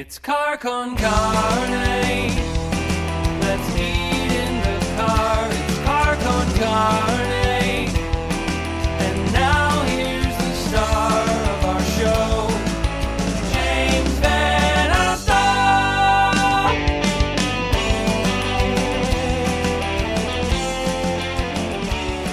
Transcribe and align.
It's 0.00 0.18
car 0.18 0.56
con 0.56 0.96
carne. 0.96 2.32
Let's 3.42 3.76
eat 3.76 4.32
in 4.32 4.62
the 4.62 4.78
car. 4.96 5.46
It's 5.50 5.78
car 5.84 6.16
con 6.16 6.46
carne. 6.54 7.90
And 8.98 9.32
now 9.34 9.82
here's 9.82 10.24
the 10.24 10.54
star 10.54 11.20
of 11.20 11.64
our 11.66 11.82
show, 11.82 12.48
James 13.52 14.18
VanOsdol. 14.20 15.34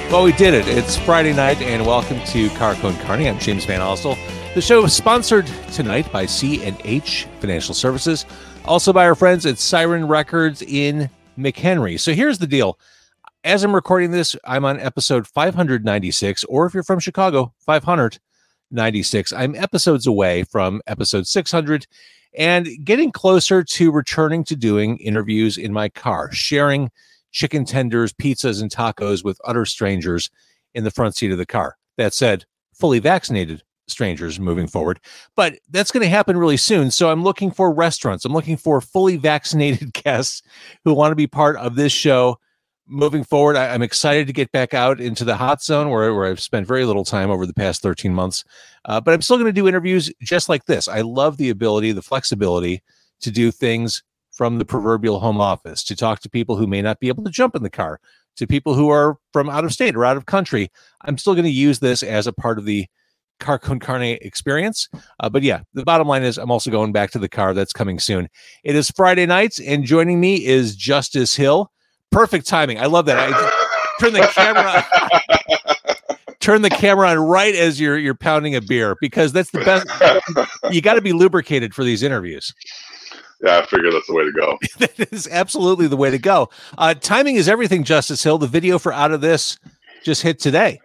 Well, 0.09 0.23
we 0.23 0.31
did 0.31 0.53
it. 0.53 0.69
It's 0.69 0.95
Friday 0.95 1.33
night, 1.33 1.61
and 1.61 1.85
welcome 1.85 2.21
to 2.27 2.47
Car 2.51 2.75
Con 2.75 2.95
Carne. 2.99 3.27
I'm 3.27 3.37
James 3.39 3.65
VanOsdol. 3.65 4.17
The 4.57 4.63
show 4.63 4.83
is 4.85 4.93
sponsored 4.93 5.45
tonight 5.71 6.11
by 6.11 6.25
C&H 6.25 7.27
Financial 7.41 7.75
Services, 7.75 8.25
also 8.65 8.91
by 8.91 9.05
our 9.05 9.13
friends 9.13 9.45
at 9.45 9.59
Siren 9.59 10.07
Records 10.07 10.63
in 10.63 11.11
McHenry. 11.37 11.99
So 11.99 12.11
here's 12.11 12.39
the 12.39 12.47
deal. 12.47 12.79
As 13.43 13.63
I'm 13.63 13.75
recording 13.75 14.09
this, 14.09 14.35
I'm 14.45 14.65
on 14.65 14.79
episode 14.79 15.27
596, 15.27 16.43
or 16.45 16.65
if 16.65 16.73
you're 16.73 16.81
from 16.81 16.99
Chicago, 16.99 17.53
596. 17.67 19.31
I'm 19.31 19.53
episodes 19.53 20.07
away 20.07 20.41
from 20.41 20.81
episode 20.87 21.27
600 21.27 21.85
and 22.35 22.67
getting 22.83 23.11
closer 23.11 23.63
to 23.63 23.91
returning 23.91 24.43
to 24.45 24.55
doing 24.55 24.97
interviews 24.97 25.59
in 25.59 25.71
my 25.71 25.87
car, 25.87 26.31
sharing 26.31 26.89
chicken 27.29 27.63
tenders, 27.63 28.11
pizzas, 28.11 28.59
and 28.63 28.71
tacos 28.71 29.23
with 29.23 29.39
utter 29.45 29.65
strangers 29.65 30.31
in 30.73 30.83
the 30.83 30.89
front 30.89 31.15
seat 31.15 31.31
of 31.31 31.37
the 31.37 31.45
car. 31.45 31.77
That 31.97 32.15
said, 32.15 32.45
fully 32.73 32.97
vaccinated 32.97 33.61
strangers 33.87 34.39
moving 34.39 34.67
forward. 34.67 34.99
But 35.35 35.59
that's 35.69 35.91
going 35.91 36.03
to 36.03 36.09
happen 36.09 36.37
really 36.37 36.57
soon. 36.57 36.91
So 36.91 37.09
I'm 37.09 37.23
looking 37.23 37.51
for 37.51 37.73
restaurants. 37.73 38.25
I'm 38.25 38.33
looking 38.33 38.57
for 38.57 38.81
fully 38.81 39.17
vaccinated 39.17 39.93
guests 40.03 40.41
who 40.83 40.93
want 40.93 41.11
to 41.11 41.15
be 41.15 41.27
part 41.27 41.57
of 41.57 41.75
this 41.75 41.91
show 41.91 42.37
moving 42.87 43.23
forward. 43.23 43.55
I, 43.55 43.73
am 43.73 43.81
excited 43.81 44.27
to 44.27 44.33
get 44.33 44.51
back 44.51 44.73
out 44.73 45.01
into 45.01 45.25
the 45.25 45.35
hot 45.35 45.61
zone 45.61 45.89
where, 45.89 46.13
where 46.13 46.25
I've 46.25 46.39
spent 46.39 46.67
very 46.67 46.85
little 46.85 47.03
time 47.03 47.29
over 47.29 47.45
the 47.45 47.53
past 47.53 47.81
13 47.81 48.13
months. 48.13 48.43
Uh, 48.85 49.01
but 49.01 49.13
I'm 49.13 49.21
still 49.21 49.37
going 49.37 49.47
to 49.47 49.53
do 49.53 49.67
interviews 49.67 50.11
just 50.21 50.47
like 50.49 50.65
this. 50.65 50.87
I 50.87 51.01
love 51.01 51.37
the 51.37 51.49
ability, 51.49 51.91
the 51.91 52.01
flexibility 52.01 52.81
to 53.21 53.31
do 53.31 53.51
things 53.51 54.03
from 54.31 54.59
the 54.59 54.65
proverbial 54.65 55.19
home 55.19 55.41
office, 55.41 55.83
to 55.83 55.95
talk 55.95 56.19
to 56.21 56.29
people 56.29 56.55
who 56.55 56.67
may 56.67 56.81
not 56.81 56.99
be 56.99 57.07
able 57.07 57.23
to 57.23 57.31
jump 57.31 57.55
in 57.55 57.63
the 57.63 57.69
car, 57.69 57.99
to 58.35 58.45
people 58.45 58.75
who 58.75 58.89
are 58.89 59.17
from 59.33 59.49
out 59.49 59.65
of 59.65 59.73
state 59.73 59.95
or 59.95 60.05
out 60.05 60.15
of 60.15 60.27
country. 60.27 60.69
I'm 61.01 61.17
still 61.17 61.33
going 61.33 61.45
to 61.45 61.51
use 61.51 61.79
this 61.79 62.03
as 62.03 62.27
a 62.27 62.33
part 62.33 62.59
of 62.59 62.65
the 62.65 62.85
car 63.39 63.59
con 63.59 63.79
carne 63.79 64.17
experience. 64.21 64.87
Uh, 65.19 65.29
but 65.29 65.43
yeah, 65.43 65.61
the 65.73 65.83
bottom 65.83 66.07
line 66.07 66.23
is 66.23 66.37
I'm 66.37 66.51
also 66.51 66.71
going 66.71 66.91
back 66.91 67.11
to 67.11 67.19
the 67.19 67.29
car 67.29 67.53
that's 67.53 67.73
coming 67.73 67.99
soon. 67.99 68.27
It 68.63 68.75
is 68.75 68.91
Friday 68.91 69.25
nights, 69.25 69.59
and 69.59 69.83
joining 69.83 70.19
me 70.19 70.45
is 70.45 70.75
Justice 70.75 71.35
Hill. 71.35 71.71
Perfect 72.11 72.47
timing. 72.47 72.79
I 72.79 72.85
love 72.85 73.05
that. 73.05 73.17
I 73.19 73.97
turn 73.99 74.13
the 74.13 74.21
camera 74.33 74.85
turn 76.39 76.61
the 76.61 76.69
camera 76.69 77.09
on 77.09 77.19
right 77.19 77.55
as 77.55 77.79
you're 77.79 77.97
you're 77.97 78.15
pounding 78.15 78.55
a 78.55 78.61
beer 78.61 78.95
because 79.01 79.33
that's 79.33 79.51
the 79.51 79.59
best. 79.59 79.85
You 80.71 80.81
got 80.81 80.95
to 80.95 81.01
be 81.01 81.13
lubricated 81.13 81.73
for 81.73 81.83
these 81.83 82.03
interviews. 82.03 82.53
Yeah, 83.41 83.59
I 83.59 83.65
figure 83.65 83.91
that's 83.91 84.07
the 84.07 84.13
way 84.13 84.23
to 84.23 84.31
go. 84.31 84.57
that 84.79 85.13
is 85.13 85.27
absolutely 85.31 85.87
the 85.87 85.95
way 85.95 86.11
to 86.11 86.17
go. 86.17 86.49
Uh, 86.77 86.93
timing 86.93 87.35
is 87.35 87.47
everything, 87.47 87.83
Justice 87.83 88.21
Hill. 88.23 88.37
The 88.37 88.47
video 88.47 88.79
for 88.79 88.91
Out 88.91 89.11
of 89.11 89.21
This 89.21 89.57
just 90.03 90.21
hit 90.21 90.39
today. 90.39 90.79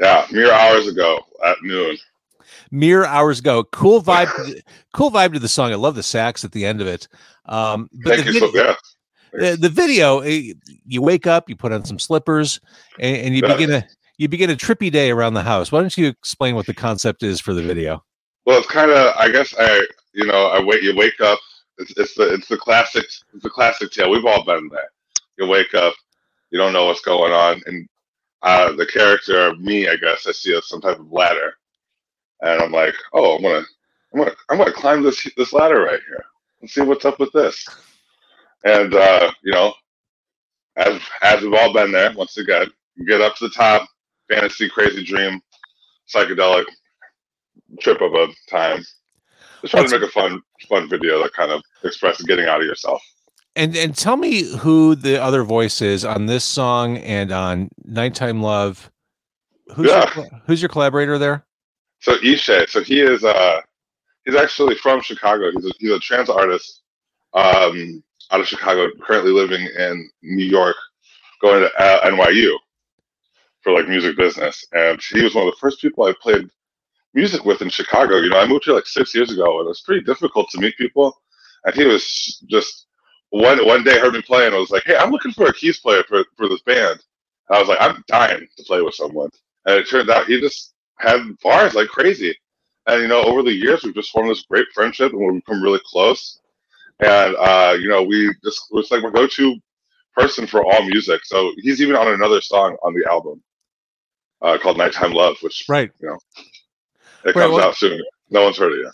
Yeah, 0.00 0.26
mere 0.30 0.52
hours 0.52 0.86
ago 0.88 1.20
at 1.44 1.56
noon. 1.62 1.98
Mere 2.70 3.04
hours 3.04 3.38
ago. 3.40 3.64
Cool 3.64 4.02
vibe. 4.02 4.34
to 4.36 4.42
the- 4.54 4.62
cool 4.94 5.10
vibe 5.10 5.34
to 5.34 5.38
the 5.38 5.48
song. 5.48 5.72
I 5.72 5.76
love 5.76 5.94
the 5.94 6.02
sax 6.02 6.44
at 6.44 6.52
the 6.52 6.64
end 6.64 6.80
of 6.80 6.86
it. 6.86 7.06
Um, 7.46 7.88
but 8.04 8.14
Thank 8.16 8.26
the, 8.26 8.32
you 8.32 8.40
vid- 8.40 8.50
so 8.52 8.58
yeah. 8.58 8.74
the, 9.32 9.56
the 9.56 9.68
video, 9.68 10.20
eh, 10.20 10.54
you 10.86 11.02
wake 11.02 11.26
up, 11.26 11.48
you 11.48 11.56
put 11.56 11.72
on 11.72 11.84
some 11.84 11.98
slippers, 11.98 12.60
and, 12.98 13.16
and 13.16 13.34
you 13.36 13.42
Yeah. 13.44 13.52
begin 13.56 13.72
a 13.72 13.86
you 14.18 14.28
begin 14.28 14.50
a 14.50 14.54
trippy 14.56 14.90
day 14.92 15.10
around 15.10 15.32
the 15.34 15.42
house. 15.42 15.72
Why 15.72 15.80
don't 15.80 15.96
you 15.96 16.06
explain 16.06 16.54
what 16.54 16.66
the 16.66 16.74
concept 16.74 17.22
is 17.22 17.40
for 17.40 17.54
the 17.54 17.62
video? 17.62 18.04
Well, 18.46 18.58
it's 18.58 18.66
kind 18.68 18.90
of. 18.90 19.14
I 19.16 19.30
guess 19.30 19.54
I. 19.58 19.86
You 20.12 20.26
know, 20.26 20.46
I 20.48 20.62
wait. 20.62 20.82
You 20.82 20.94
wake 20.96 21.20
up. 21.20 21.38
It's, 21.78 21.92
it's 21.96 22.14
the 22.14 22.34
it's 22.34 22.48
the 22.48 22.56
classic. 22.58 23.04
It's 23.04 23.42
the 23.42 23.48
classic 23.50 23.90
tale. 23.92 24.10
We've 24.10 24.26
all 24.26 24.44
been 24.44 24.68
there. 24.68 24.90
You 25.38 25.46
wake 25.46 25.72
up. 25.74 25.94
You 26.50 26.58
don't 26.58 26.72
know 26.74 26.86
what's 26.86 27.00
going 27.00 27.32
on, 27.32 27.62
and 27.66 27.88
uh, 28.42 28.72
the 28.72 28.86
character, 28.86 29.48
of 29.48 29.60
me, 29.60 29.88
I 29.88 29.96
guess, 29.96 30.26
I 30.26 30.32
see 30.32 30.58
some 30.62 30.80
type 30.80 30.98
of 30.98 31.12
ladder, 31.12 31.54
and 32.42 32.62
I'm 32.62 32.72
like, 32.72 32.94
oh, 33.12 33.36
I'm 33.36 33.42
gonna, 33.42 33.64
I'm 34.14 34.20
gonna, 34.20 34.36
I'm 34.48 34.58
gonna 34.58 34.72
climb 34.72 35.02
this 35.02 35.26
this 35.36 35.52
ladder 35.52 35.82
right 35.82 36.00
here 36.06 36.24
and 36.60 36.70
see 36.70 36.80
what's 36.82 37.04
up 37.04 37.20
with 37.20 37.32
this. 37.32 37.66
And 38.64 38.94
uh, 38.94 39.30
you 39.42 39.52
know, 39.52 39.74
as 40.76 41.00
as 41.22 41.42
we've 41.42 41.54
all 41.54 41.72
been 41.72 41.92
there, 41.92 42.12
once 42.14 42.36
again, 42.38 42.70
get 43.06 43.20
up 43.20 43.36
to 43.36 43.48
the 43.48 43.54
top, 43.54 43.88
fantasy, 44.30 44.68
crazy 44.68 45.04
dream, 45.04 45.40
psychedelic 46.14 46.66
trip 47.80 48.00
of 48.00 48.14
a 48.14 48.28
time. 48.48 48.84
Just 49.60 49.72
trying 49.72 49.84
to 49.88 49.98
make 49.98 50.08
a 50.08 50.12
fun, 50.12 50.40
fun 50.68 50.88
video 50.88 51.22
that 51.22 51.32
kind 51.34 51.50
of 51.50 51.62
expresses 51.84 52.26
getting 52.26 52.46
out 52.46 52.60
of 52.60 52.66
yourself. 52.66 53.02
And 53.56 53.76
and 53.76 53.96
tell 53.96 54.16
me 54.16 54.42
who 54.58 54.94
the 54.94 55.20
other 55.20 55.42
voice 55.42 55.82
is 55.82 56.04
on 56.04 56.26
this 56.26 56.44
song 56.44 56.98
and 56.98 57.32
on 57.32 57.68
Nighttime 57.84 58.42
Love. 58.42 58.90
Who's 59.74 59.86
your, 59.86 59.96
Yeah. 59.96 60.12
cl- 60.14 60.42
who's 60.46 60.62
your 60.62 60.68
collaborator 60.68 61.18
there? 61.18 61.44
So 62.00 62.16
Ishay, 62.18 62.68
so 62.70 62.82
he 62.82 63.00
is 63.00 63.24
uh 63.24 63.60
he's 64.24 64.36
actually 64.36 64.76
from 64.76 65.00
Chicago. 65.00 65.50
He's 65.52 65.64
a, 65.66 65.70
he's 65.78 65.90
a 65.90 65.98
trans 65.98 66.30
artist 66.30 66.82
um 67.34 68.02
out 68.30 68.40
of 68.40 68.46
Chicago, 68.46 68.88
currently 69.02 69.32
living 69.32 69.66
in 69.78 70.08
New 70.22 70.44
York, 70.44 70.76
going 71.42 71.60
to 71.62 71.82
uh, 71.82 72.08
NYU 72.08 72.56
for 73.62 73.72
like 73.72 73.88
music 73.88 74.16
business. 74.16 74.64
And 74.72 75.00
he 75.12 75.22
was 75.22 75.34
one 75.34 75.48
of 75.48 75.52
the 75.52 75.58
first 75.58 75.80
people 75.80 76.04
I 76.04 76.14
played 76.22 76.48
music 77.12 77.44
with 77.44 77.60
in 77.60 77.70
Chicago. 77.70 78.18
You 78.18 78.30
know, 78.30 78.38
I 78.38 78.46
moved 78.46 78.66
here 78.66 78.74
like 78.74 78.86
six 78.86 79.12
years 79.16 79.32
ago, 79.32 79.58
and 79.58 79.66
it 79.66 79.68
was 79.70 79.80
pretty 79.80 80.02
difficult 80.04 80.48
to 80.50 80.60
meet 80.60 80.76
people. 80.78 81.20
And 81.64 81.74
he 81.74 81.84
was 81.84 82.40
just 82.48 82.86
one 83.30 83.64
one 83.66 83.84
day 83.84 83.98
heard 83.98 84.14
me 84.14 84.22
play 84.22 84.46
and 84.46 84.54
I 84.54 84.58
was 84.58 84.70
like, 84.70 84.84
"Hey, 84.84 84.96
I'm 84.96 85.10
looking 85.10 85.32
for 85.32 85.46
a 85.46 85.52
keys 85.52 85.78
player 85.80 86.02
for 86.08 86.24
for 86.36 86.48
this 86.48 86.62
band." 86.62 87.00
And 87.48 87.56
I 87.56 87.60
was 87.60 87.68
like, 87.68 87.80
"I'm 87.80 88.02
dying 88.08 88.46
to 88.56 88.62
play 88.64 88.82
with 88.82 88.94
someone." 88.94 89.30
And 89.66 89.76
it 89.76 89.88
turned 89.88 90.10
out 90.10 90.26
he 90.26 90.40
just 90.40 90.74
had 90.98 91.20
bars 91.42 91.74
like 91.74 91.88
crazy. 91.88 92.36
And 92.86 93.02
you 93.02 93.08
know, 93.08 93.22
over 93.22 93.42
the 93.42 93.52
years, 93.52 93.82
we've 93.84 93.94
just 93.94 94.10
formed 94.10 94.30
this 94.30 94.42
great 94.50 94.66
friendship, 94.74 95.12
and 95.12 95.20
we've 95.20 95.44
become 95.44 95.62
really 95.62 95.80
close. 95.84 96.40
And 97.00 97.36
uh, 97.36 97.76
you 97.80 97.88
know, 97.88 98.02
we 98.02 98.32
just 98.44 98.62
it's 98.72 98.90
like 98.90 99.02
my 99.02 99.10
go-to 99.10 99.56
person 100.16 100.46
for 100.46 100.64
all 100.64 100.82
music. 100.86 101.20
So 101.24 101.52
he's 101.58 101.80
even 101.80 101.96
on 101.96 102.08
another 102.08 102.40
song 102.40 102.76
on 102.82 102.94
the 102.94 103.08
album 103.10 103.42
uh, 104.42 104.58
called 104.58 104.76
"Nighttime 104.78 105.12
Love," 105.12 105.36
which 105.40 105.64
Right. 105.68 105.90
You 106.00 106.08
know 106.08 106.18
it 107.24 107.34
Right, 107.36 107.42
comes 107.44 107.54
well- 107.54 107.68
out 107.68 107.76
soon. 107.76 108.02
No 108.30 108.42
one's 108.44 108.58
heard 108.58 108.72
it 108.72 108.84
yet. 108.84 108.92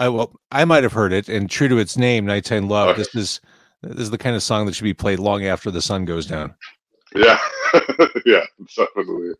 I 0.00 0.08
well, 0.10 0.38
I 0.52 0.64
might 0.64 0.82
have 0.84 0.92
heard 0.92 1.12
it, 1.12 1.28
and 1.28 1.50
true 1.50 1.68
to 1.68 1.78
its 1.78 1.96
name, 1.96 2.24
"Nighttime 2.26 2.68
Love." 2.68 2.90
Okay. 2.90 2.98
This 2.98 3.14
is 3.14 3.40
this 3.82 4.00
is 4.00 4.10
the 4.10 4.18
kind 4.18 4.36
of 4.36 4.42
song 4.42 4.66
that 4.66 4.74
should 4.74 4.84
be 4.84 4.94
played 4.94 5.18
long 5.18 5.44
after 5.44 5.70
the 5.70 5.82
sun 5.82 6.04
goes 6.04 6.26
down. 6.26 6.54
Yeah, 7.14 7.38
yeah, 8.26 8.44
definitely. 8.76 9.32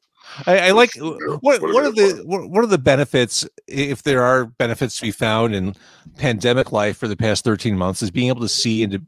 I, 0.46 0.58
I 0.58 0.70
like 0.72 0.94
Yeah, 0.96 1.02
what 1.40 1.60
what 1.62 1.84
are 1.84 1.92
the 1.92 2.22
what 2.24 2.48
what 2.50 2.62
are 2.62 2.68
the 2.68 2.78
benefits 2.78 3.48
if 3.66 4.02
there 4.02 4.22
are 4.22 4.46
benefits 4.46 4.96
to 4.96 5.02
be 5.02 5.10
found 5.10 5.54
in 5.54 5.74
pandemic 6.16 6.70
life 6.72 6.96
for 6.96 7.08
the 7.08 7.16
past 7.16 7.44
13 7.44 7.76
months 7.76 8.02
is 8.02 8.10
being 8.10 8.28
able 8.28 8.42
to 8.42 8.48
see 8.48 8.82
into 8.82 9.02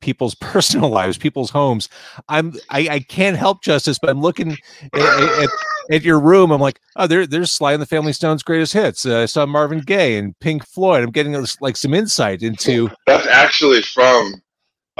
people's 0.00 0.34
personal 0.40 0.88
lives 0.88 1.18
people's 1.18 1.50
homes? 1.50 1.88
I'm 2.28 2.54
i, 2.70 2.88
I 2.88 3.00
can't 3.00 3.36
help 3.36 3.62
justice 3.62 3.98
but 3.98 4.10
i'm 4.10 4.20
looking 4.20 4.56
at, 4.92 5.00
at, 5.00 5.50
at 5.90 6.02
your 6.02 6.20
room. 6.20 6.50
I'm 6.52 6.60
like 6.60 6.80
oh 6.96 7.06
there 7.06 7.26
there's 7.26 7.52
sly 7.52 7.72
and 7.72 7.82
the 7.82 7.86
family 7.86 8.12
stone's 8.12 8.42
greatest 8.42 8.72
hits. 8.72 9.04
Uh, 9.04 9.20
i 9.20 9.26
saw 9.26 9.46
marvin 9.46 9.80
gaye 9.80 10.16
and 10.16 10.38
pink 10.38 10.64
floyd. 10.64 11.02
I'm 11.02 11.10
getting 11.10 11.34
like 11.60 11.76
some 11.76 11.92
insight 11.92 12.42
into 12.42 12.90
That's 13.06 13.26
actually 13.26 13.82
from 13.82 14.42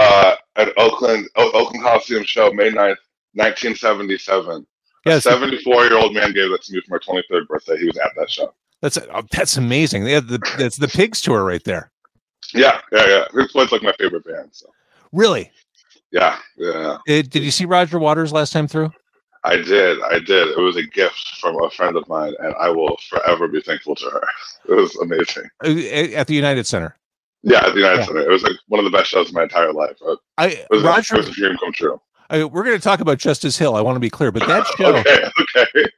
uh, 0.02 0.37
an 0.56 0.70
Oakland 0.76 1.28
o- 1.37 1.50
Oakland 1.52 1.82
Coliseum 1.84 2.25
show, 2.25 2.52
May 2.52 2.70
9th, 2.70 2.96
1977. 3.34 4.66
Yeah, 5.06 5.14
a 5.14 5.20
74 5.20 5.84
year 5.87 5.96
old 5.99 6.14
man 6.14 6.32
gave 6.32 6.50
that 6.50 6.62
to 6.62 6.72
me 6.72 6.81
for 6.87 6.99
my 6.99 7.20
23rd 7.20 7.49
birthday. 7.49 7.76
He 7.78 7.87
was 7.87 7.99
at 7.99 8.10
that 8.16 8.31
show. 8.31 8.52
that's 8.81 8.99
oh, 8.99 9.22
that's 9.32 9.56
amazing 9.56 10.06
yeah 10.06 10.20
the, 10.20 10.38
that's 10.58 10.76
the 10.76 10.88
pigs 10.88 11.20
tour 11.20 11.44
right 11.44 11.62
there 11.64 11.90
Yeah, 12.54 12.81
yeah, 12.93 13.06
yeah. 13.06 13.25
Pink 13.34 13.50
Floyd's 13.50 13.72
like 13.72 13.82
my 13.82 13.93
favorite 13.99 14.25
band. 14.25 14.50
So 14.52 14.66
really 15.12 15.50
yeah, 16.12 16.38
yeah. 16.56 16.70
Uh, 16.70 16.99
did 17.06 17.34
you 17.37 17.50
see 17.50 17.64
roger 17.64 17.99
waters 17.99 18.32
last 18.32 18.52
time 18.52 18.69
through 18.69 18.90
I 19.44 19.56
did, 19.56 19.99
I 20.02 20.20
did. 20.20 20.49
It 20.56 20.58
was 20.60 20.76
a 20.76 20.84
gift 20.84 21.38
from 21.40 21.60
a 21.64 21.69
friend 21.70 21.96
of 21.96 22.06
mine, 22.08 22.32
and 22.38 22.54
I 22.60 22.69
will 22.70 22.96
forever 23.08 23.49
be 23.49 23.60
thankful 23.60 23.96
to 23.96 24.04
her. 24.10 24.22
It 24.69 24.75
was 24.76 24.94
amazing. 24.99 25.49
Uh, 25.64 26.14
at 26.16 26.28
the 26.28 26.34
united 26.34 26.64
center 26.66 26.96
Yeah, 27.43 27.69
the 27.71 27.77
United 27.77 27.99
Yeah. 28.00 28.06
Center. 28.06 28.21
It 28.21 28.29
was 28.31 28.43
like 28.43 28.56
one 28.69 28.79
of 28.79 28.85
the 28.91 28.97
best 28.97 29.11
shows 29.11 29.29
of 29.29 29.35
my 29.35 29.43
entire 29.44 29.73
life. 29.73 29.97
It 30.00 30.19
I 30.39 30.65
was, 30.71 30.83
a, 30.83 30.87
Roger. 30.87 31.15
it 31.15 31.19
was 31.19 31.29
a 31.29 31.33
dream 31.33 31.56
come 31.59 31.73
true. 31.73 32.00
I, 32.31 32.44
we're 32.44 32.65
going 32.65 32.77
to 32.77 32.83
talk 32.83 33.00
about 33.00 33.19
Justice 33.19 33.59
Hill. 33.59 33.75
I 33.77 33.81
want 33.83 33.97
to 33.97 34.00
be 34.00 34.09
clear, 34.11 34.31
but 34.33 34.47
that 34.47 34.67
show, 34.79 34.97
Okay, 34.97 35.29
okay. 35.56 35.89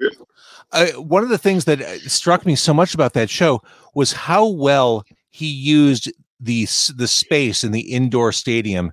uh, 0.73 0.87
one 1.01 1.23
of 1.23 1.29
the 1.29 1.39
things 1.39 1.65
that 1.67 1.81
uh, 1.81 1.99
struck 2.01 2.45
me 2.47 2.57
so 2.57 2.75
much 2.75 2.95
about 2.95 3.13
that 3.13 3.31
show 3.31 3.63
was 3.95 4.13
how 4.13 4.47
well 4.49 5.05
he 5.31 5.47
used 5.47 6.13
the 6.41 6.67
the 6.97 7.07
space 7.07 7.63
in 7.63 7.73
the 7.73 7.93
indoor 7.93 8.33
stadium 8.33 8.93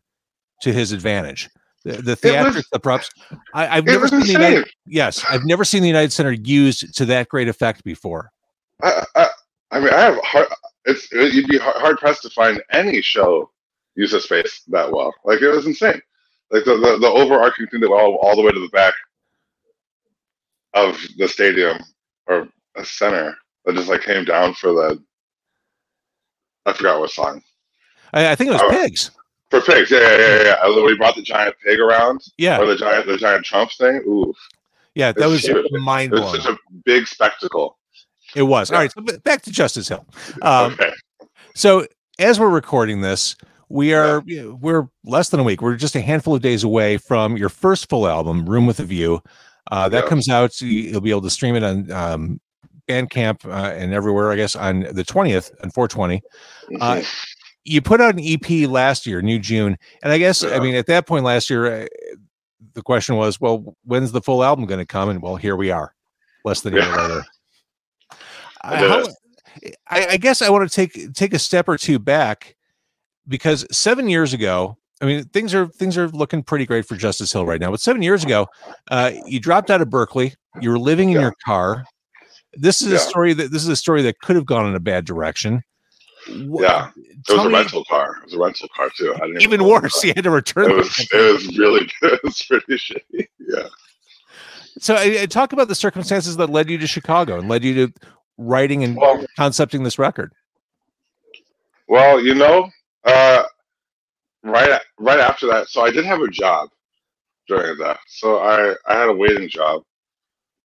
to 0.61 0.71
his 0.71 0.91
advantage. 0.91 1.49
The, 1.83 1.93
the 1.93 2.15
theatrics, 2.15 2.65
the 2.71 2.79
props. 2.79 3.09
I, 3.55 3.77
I've 3.77 3.85
never 3.85 4.01
was 4.01 4.11
seen 4.11 4.19
the. 4.21 4.31
United. 4.33 4.69
Yes, 4.85 5.25
I've 5.27 5.43
never 5.45 5.63
seen 5.65 5.81
the 5.81 5.87
United 5.87 6.11
Center 6.13 6.31
used 6.33 6.95
to 6.97 7.05
that 7.05 7.27
great 7.29 7.47
effect 7.47 7.83
before. 7.83 8.29
I, 8.83 9.03
I, 9.15 9.27
I 9.71 9.79
mean, 9.79 9.89
I 9.89 9.99
have 10.01 10.19
hard. 10.23 10.47
It's 10.85 11.11
you'd 11.11 11.47
be 11.47 11.57
hard 11.59 11.97
pressed 11.97 12.23
to 12.23 12.29
find 12.31 12.61
any 12.71 13.01
show 13.01 13.49
use 13.95 14.13
a 14.13 14.21
space 14.21 14.63
that 14.69 14.91
well. 14.91 15.13
Like 15.25 15.41
it 15.41 15.49
was 15.49 15.65
insane. 15.67 16.01
Like 16.51 16.65
the 16.65 16.75
the, 16.77 16.97
the 16.99 17.07
overarching 17.07 17.67
thing 17.67 17.81
that 17.81 17.89
went 17.89 18.01
all, 18.01 18.15
all 18.17 18.35
the 18.35 18.41
way 18.41 18.51
to 18.51 18.59
the 18.59 18.69
back 18.69 18.93
of 20.73 20.97
the 21.17 21.27
stadium 21.27 21.77
or 22.27 22.47
a 22.75 22.85
center 22.85 23.35
that 23.65 23.75
just 23.75 23.89
like 23.89 24.01
came 24.03 24.25
down 24.25 24.53
for 24.53 24.73
the. 24.73 25.03
I 26.65 26.73
forgot 26.73 26.99
what 26.99 27.09
song 27.11 27.41
I, 28.13 28.31
I 28.31 28.35
think 28.35 28.49
it 28.49 28.53
was 28.53 28.61
Oh. 28.63 28.69
pigs. 28.69 29.11
for 29.49 29.61
pigs. 29.61 29.91
Yeah, 29.91 29.99
yeah, 29.99 30.17
yeah. 30.17 30.43
yeah. 30.63 30.67
When 30.75 30.89
he 30.89 30.95
brought 30.97 31.15
the 31.15 31.21
giant 31.23 31.55
pig 31.65 31.79
around 31.79 32.21
Yeah, 32.37 32.59
or 32.59 32.65
the 32.65 32.75
giant 32.75 33.07
the 33.07 33.17
giant 33.17 33.45
Trump 33.45 33.71
thing. 33.71 33.97
Ooh, 34.07 34.33
yeah, 34.95 35.11
that 35.11 35.27
was 35.27 35.39
it's 35.39 35.47
huge. 35.47 35.71
mind 35.81 36.13
it 36.13 36.19
was 36.19 36.23
blowing. 36.31 36.41
such 36.41 36.53
a 36.53 36.57
big 36.85 37.07
spectacle. 37.07 37.77
It 38.35 38.43
was. 38.43 38.71
All 38.71 38.75
Yeah. 38.75 38.81
right, 38.83 38.91
so 38.91 39.17
back 39.19 39.41
to 39.43 39.51
Justice 39.51 39.87
Hill. 39.89 40.05
Um, 40.41 40.73
okay. 40.73 40.91
So 41.55 41.85
as 42.19 42.39
we're 42.39 42.49
recording 42.49 43.01
this, 43.01 43.35
we 43.69 43.93
are 43.93 44.21
we're 44.59 44.87
less 45.05 45.29
than 45.29 45.39
a 45.39 45.43
week. 45.43 45.61
We're 45.61 45.75
just 45.75 45.95
a 45.95 46.01
handful 46.01 46.35
of 46.35 46.41
days 46.41 46.63
away 46.63 46.97
from 46.97 47.37
your 47.37 47.49
first 47.49 47.89
full 47.89 48.07
album, 48.07 48.45
Room 48.45 48.65
with 48.65 48.79
a 48.79 48.83
View. 48.85 49.21
Uh, 49.71 49.87
that 49.89 50.03
Yeah. 50.03 50.09
comes 50.09 50.27
out. 50.29 50.59
You'll 50.61 51.01
be 51.01 51.09
able 51.11 51.21
to 51.21 51.29
stream 51.29 51.55
it 51.55 51.63
on 51.63 51.91
um, 51.91 52.41
Bandcamp 52.87 53.45
uh, 53.45 53.71
and 53.73 53.93
everywhere. 53.93 54.31
I 54.31 54.35
guess 54.35 54.55
on 54.55 54.81
the 54.91 55.03
twentieth 55.03 55.51
and 55.61 55.73
four 55.73 55.87
twenty. 55.87 56.21
Uh, 56.79 56.95
Mhm. 56.95 57.07
You 57.63 57.79
put 57.81 58.01
out 58.01 58.15
an 58.15 58.19
EP 58.21 58.65
last 58.67 59.05
year, 59.05 59.21
New 59.21 59.37
June, 59.37 59.77
and 60.01 60.11
I 60.11 60.17
guess 60.17 60.43
I 60.43 60.59
mean 60.59 60.73
at 60.75 60.87
that 60.87 61.05
point 61.05 61.23
last 61.23 61.47
year, 61.49 61.83
uh, 61.83 61.85
the 62.73 62.81
question 62.81 63.15
was, 63.17 63.39
well, 63.39 63.75
when's 63.85 64.11
the 64.11 64.21
full 64.21 64.43
album 64.43 64.65
going 64.65 64.79
to 64.79 64.85
come? 64.85 65.09
And 65.09 65.21
well, 65.21 65.35
here 65.35 65.55
we 65.55 65.69
are, 65.69 65.93
less 66.43 66.61
than 66.61 66.73
a 66.73 66.77
year 66.81 66.97
later. 66.97 67.23
I 68.63 69.05
I, 69.89 70.07
I 70.11 70.17
guess 70.17 70.41
I 70.41 70.49
want 70.49 70.69
to 70.69 70.73
take 70.75 71.13
take 71.13 71.33
a 71.33 71.39
step 71.39 71.67
or 71.67 71.77
two 71.77 71.99
back 71.99 72.55
because 73.27 73.65
seven 73.71 74.09
years 74.09 74.33
ago, 74.33 74.77
I 75.01 75.05
mean 75.05 75.23
things 75.25 75.53
are 75.53 75.67
things 75.67 75.97
are 75.97 76.07
looking 76.09 76.43
pretty 76.43 76.65
great 76.65 76.85
for 76.85 76.95
Justice 76.95 77.31
Hill 77.33 77.45
right 77.45 77.59
now. 77.59 77.71
But 77.71 77.81
seven 77.81 78.01
years 78.01 78.23
ago, 78.23 78.47
uh, 78.89 79.11
you 79.25 79.39
dropped 79.39 79.69
out 79.69 79.81
of 79.81 79.89
Berklee. 79.89 80.33
You 80.61 80.69
were 80.71 80.79
living 80.79 81.09
in 81.09 81.15
Yeah. 81.15 81.21
your 81.21 81.35
car. 81.45 81.85
This 82.53 82.81
is 82.81 82.91
a 82.91 82.99
story 82.99 83.33
that 83.33 83.51
this 83.51 83.63
is 83.63 83.69
a 83.69 83.75
story 83.75 84.01
that 84.03 84.19
could 84.19 84.35
have 84.35 84.45
gone 84.45 84.65
in 84.65 84.75
a 84.75 84.79
bad 84.79 85.05
direction. 85.05 85.63
Yeah. 86.27 86.91
It 86.95 87.33
was 87.35 87.45
a 87.45 87.49
rental 87.49 87.83
car. 87.85 88.17
It 88.17 88.25
was 88.25 88.33
a 88.33 88.39
rental 88.39 88.67
car 88.75 88.89
too. 88.95 89.15
Even 89.39 89.61
know 89.61 89.69
worse. 89.69 90.03
You 90.03 90.13
had 90.15 90.23
to 90.25 90.31
return. 90.31 90.69
It 90.71 90.75
was 90.77 91.07
it 91.13 91.33
was 91.33 91.57
really 91.57 91.89
good. 92.01 92.13
It 92.13 92.23
was 92.23 92.41
pretty 92.43 92.73
shitty. 92.75 93.27
Yeah. 93.39 93.67
So 94.79 94.95
I, 94.95 95.21
I 95.21 95.25
talk 95.25 95.51
about 95.53 95.67
the 95.67 95.75
circumstances 95.75 96.37
that 96.37 96.49
led 96.49 96.69
you 96.69 96.77
to 96.77 96.87
Chicago 96.87 97.37
and 97.39 97.49
led 97.49 97.63
you 97.63 97.87
to 97.87 97.93
writing 98.41 98.83
and 98.83 98.95
Well, 98.97 99.25
concepting 99.37 99.83
this 99.83 99.97
record. 99.99 100.33
well, 101.87 102.19
you 102.21 102.35
know, 102.35 102.69
uh, 103.03 103.43
right 104.43 104.81
right 104.99 105.19
after 105.19 105.47
that, 105.47 105.69
so 105.69 105.81
I 105.81 105.91
did 105.91 106.05
have 106.05 106.21
a 106.21 106.27
job 106.29 106.69
during 107.47 107.77
that. 107.79 107.99
So 108.07 108.37
I 108.39 108.75
I 108.87 108.97
had 108.99 109.09
a 109.09 109.13
waiting 109.13 109.49
job. 109.49 109.83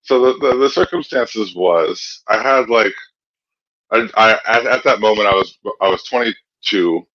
So 0.02 0.20
the 0.20 0.38
the, 0.48 0.56
the 0.58 0.70
circumstances 0.70 1.54
was 1.54 2.22
I 2.28 2.40
had 2.40 2.68
like 2.68 2.94
I, 3.90 4.08
I 4.16 4.32
at, 4.46 4.66
at 4.66 4.84
that 4.84 5.00
moment 5.00 5.28
I 5.28 5.34
was 5.34 5.58
I 5.80 5.88
was 5.88 6.02
22. 6.04 7.06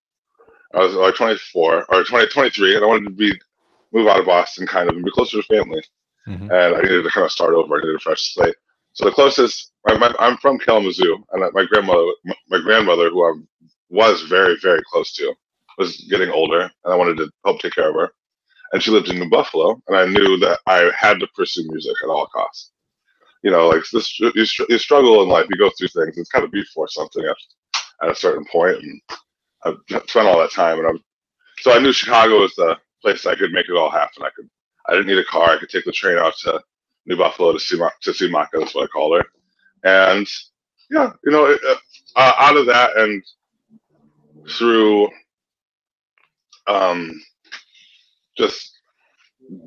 I 0.74 0.80
was 0.80 0.94
like 0.94 1.16
24 1.16 1.86
or 1.90 2.04
20, 2.06 2.28
23, 2.28 2.76
and 2.76 2.84
I 2.84 2.88
wanted 2.88 3.04
to 3.06 3.10
be 3.12 3.34
move 3.92 4.08
out 4.08 4.22
of 4.22 4.26
Boston 4.26 4.66
kind 4.66 4.90
of 4.90 4.96
and 4.96 5.04
be 5.04 5.12
closer 5.12 5.42
to 5.42 5.44
family. 5.44 5.84
Mhm. 6.28 6.44
and 6.52 6.76
I 6.76 6.82
needed 6.82 7.04
to 7.04 7.10
kind 7.10 7.26
of 7.26 7.32
start 7.32 7.56
over. 7.56 7.76
I 7.76 7.80
needed 7.82 7.96
a 7.96 8.00
fresh 8.00 8.34
slate. 8.34 8.56
So 8.94 9.06
the 9.06 9.12
closest, 9.12 9.72
my, 9.88 9.98
my, 9.98 10.14
I'm 10.20 10.38
from 10.38 10.60
Kalamazoo, 10.60 11.24
and 11.32 11.44
my 11.54 11.66
grandmother, 11.66 12.12
my, 12.26 12.36
grandmother, 12.62 13.10
who 13.10 13.26
I 13.26 13.34
was 13.90 14.24
very, 14.24 14.58
very 14.62 14.82
close 14.92 15.14
to, 15.16 15.34
was 15.78 15.98
getting 16.10 16.30
older, 16.32 16.62
and 16.62 16.94
I 16.94 16.96
wanted 16.96 17.18
to 17.18 17.30
help 17.46 17.60
take 17.62 17.76
care 17.76 17.90
of 17.90 17.96
her. 17.96 18.12
And 18.74 18.84
she 18.84 18.92
lived 18.92 19.10
in 19.10 19.20
New 19.20 19.30
Buffalo, 19.30 19.82
and 19.88 19.98
I 19.98 20.06
knew 20.08 20.38
that 20.40 20.60
I 20.68 20.92
had 20.98 21.20
to 21.22 21.28
pursue 21.36 21.64
music 21.70 21.96
at 22.04 22.10
all 22.10 22.28
costs. 22.28 22.72
You 23.44 23.52
know, 23.52 23.70
like 23.70 23.84
this, 23.94 24.20
you, 24.20 24.32
you 24.70 24.78
struggle 24.80 25.24
in 25.24 25.30
life, 25.30 25.48
you 25.50 25.58
go 25.58 25.72
through 25.78 25.90
things. 25.90 26.18
It's 26.18 26.30
kind 26.30 26.46
of 26.46 26.52
be 26.52 26.64
for 26.76 26.88
something 26.90 27.24
at, 27.26 27.38
at 28.04 28.12
a 28.12 28.16
certain 28.16 28.46
point, 28.52 28.78
and 28.84 29.02
I've 29.66 29.78
spent 30.10 30.28
all 30.28 30.40
that 30.40 30.52
time, 30.52 30.80
and 30.80 30.88
I'm 30.88 31.00
so 31.62 31.74
I 31.74 31.80
knew 31.80 31.94
Chicago 31.94 32.40
was 32.42 32.56
the 32.56 32.78
place 33.02 33.26
I 33.26 33.36
could 33.36 33.52
make 33.54 33.70
it 33.70 33.78
all 33.78 33.90
happen. 33.92 34.24
I 34.24 34.30
could 34.36 34.50
I 34.88 34.94
didn't 34.94 35.08
need 35.08 35.20
a 35.20 35.26
car. 35.26 35.52
I 35.52 35.60
could 35.60 35.70
take 35.70 35.86
the 35.86 35.92
train 35.92 36.18
out 36.18 36.36
to 36.42 36.62
New 37.06 37.18
Buffalo 37.18 37.54
to 37.54 37.60
see 37.60 37.78
to 38.04 38.14
see 38.14 38.30
Maka. 38.30 38.60
That's 38.60 38.76
what 38.76 38.86
I 38.86 38.88
call 38.88 39.16
her. 39.18 39.26
And 39.84 40.28
yeah, 40.90 41.14
you 41.26 41.32
know, 41.32 41.58
uh, 41.68 42.34
out 42.40 42.58
of 42.58 42.66
that 42.68 42.98
and 42.98 43.24
through 44.50 45.10
um, 46.68 47.22
just 48.38 48.72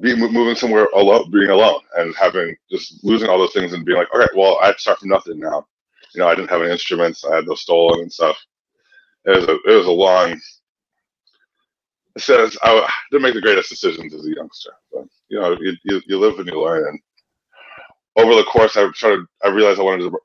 being 0.01 0.19
moving 0.19 0.55
somewhere 0.55 0.87
alone, 0.95 1.31
being 1.31 1.51
alone, 1.51 1.81
and 1.97 2.15
having 2.17 2.57
just 2.71 3.05
losing 3.05 3.29
all 3.29 3.39
those 3.39 3.53
things 3.53 3.73
and 3.73 3.85
being 3.85 3.99
like, 3.99 4.15
okay, 4.15 4.29
well, 4.37 4.59
I 4.63 4.75
start 4.75 5.01
from 5.01 5.11
nothing 5.11 5.41
now. 5.41 5.67
You 6.15 6.21
know, 6.21 6.29
I 6.29 6.35
didn't 6.35 6.51
have 6.51 6.63
any 6.63 6.71
instruments. 6.73 7.25
I 7.25 7.37
had 7.37 7.47
those 7.47 7.63
stolen 7.63 8.01
and 8.03 8.13
stuff. 8.13 8.37
It 9.25 9.37
was 9.37 9.45
a 9.47 9.55
it 9.73 9.77
was 9.77 9.87
a 9.87 9.91
long. 9.93 10.33
It 12.17 12.23
says 12.23 12.57
I 12.63 12.89
didn't 13.11 13.23
make 13.23 13.35
the 13.35 13.41
greatest 13.41 13.71
decisions 13.71 14.15
as 14.15 14.27
a 14.27 14.35
youngster, 14.37 14.73
but 14.93 15.05
you 15.29 15.41
know, 15.41 15.57
you, 15.61 15.75
you, 15.85 16.03
you 16.07 16.19
live 16.19 16.39
and 16.39 16.49
you 16.49 16.61
learn. 16.63 16.87
And 16.89 17.01
over 18.17 18.35
the 18.35 18.45
course, 18.45 18.77
I 18.77 18.91
started. 18.93 19.27
I 19.45 19.49
realized 19.49 19.81
I 19.81 19.85
wanted 19.85 20.11
to 20.11 20.19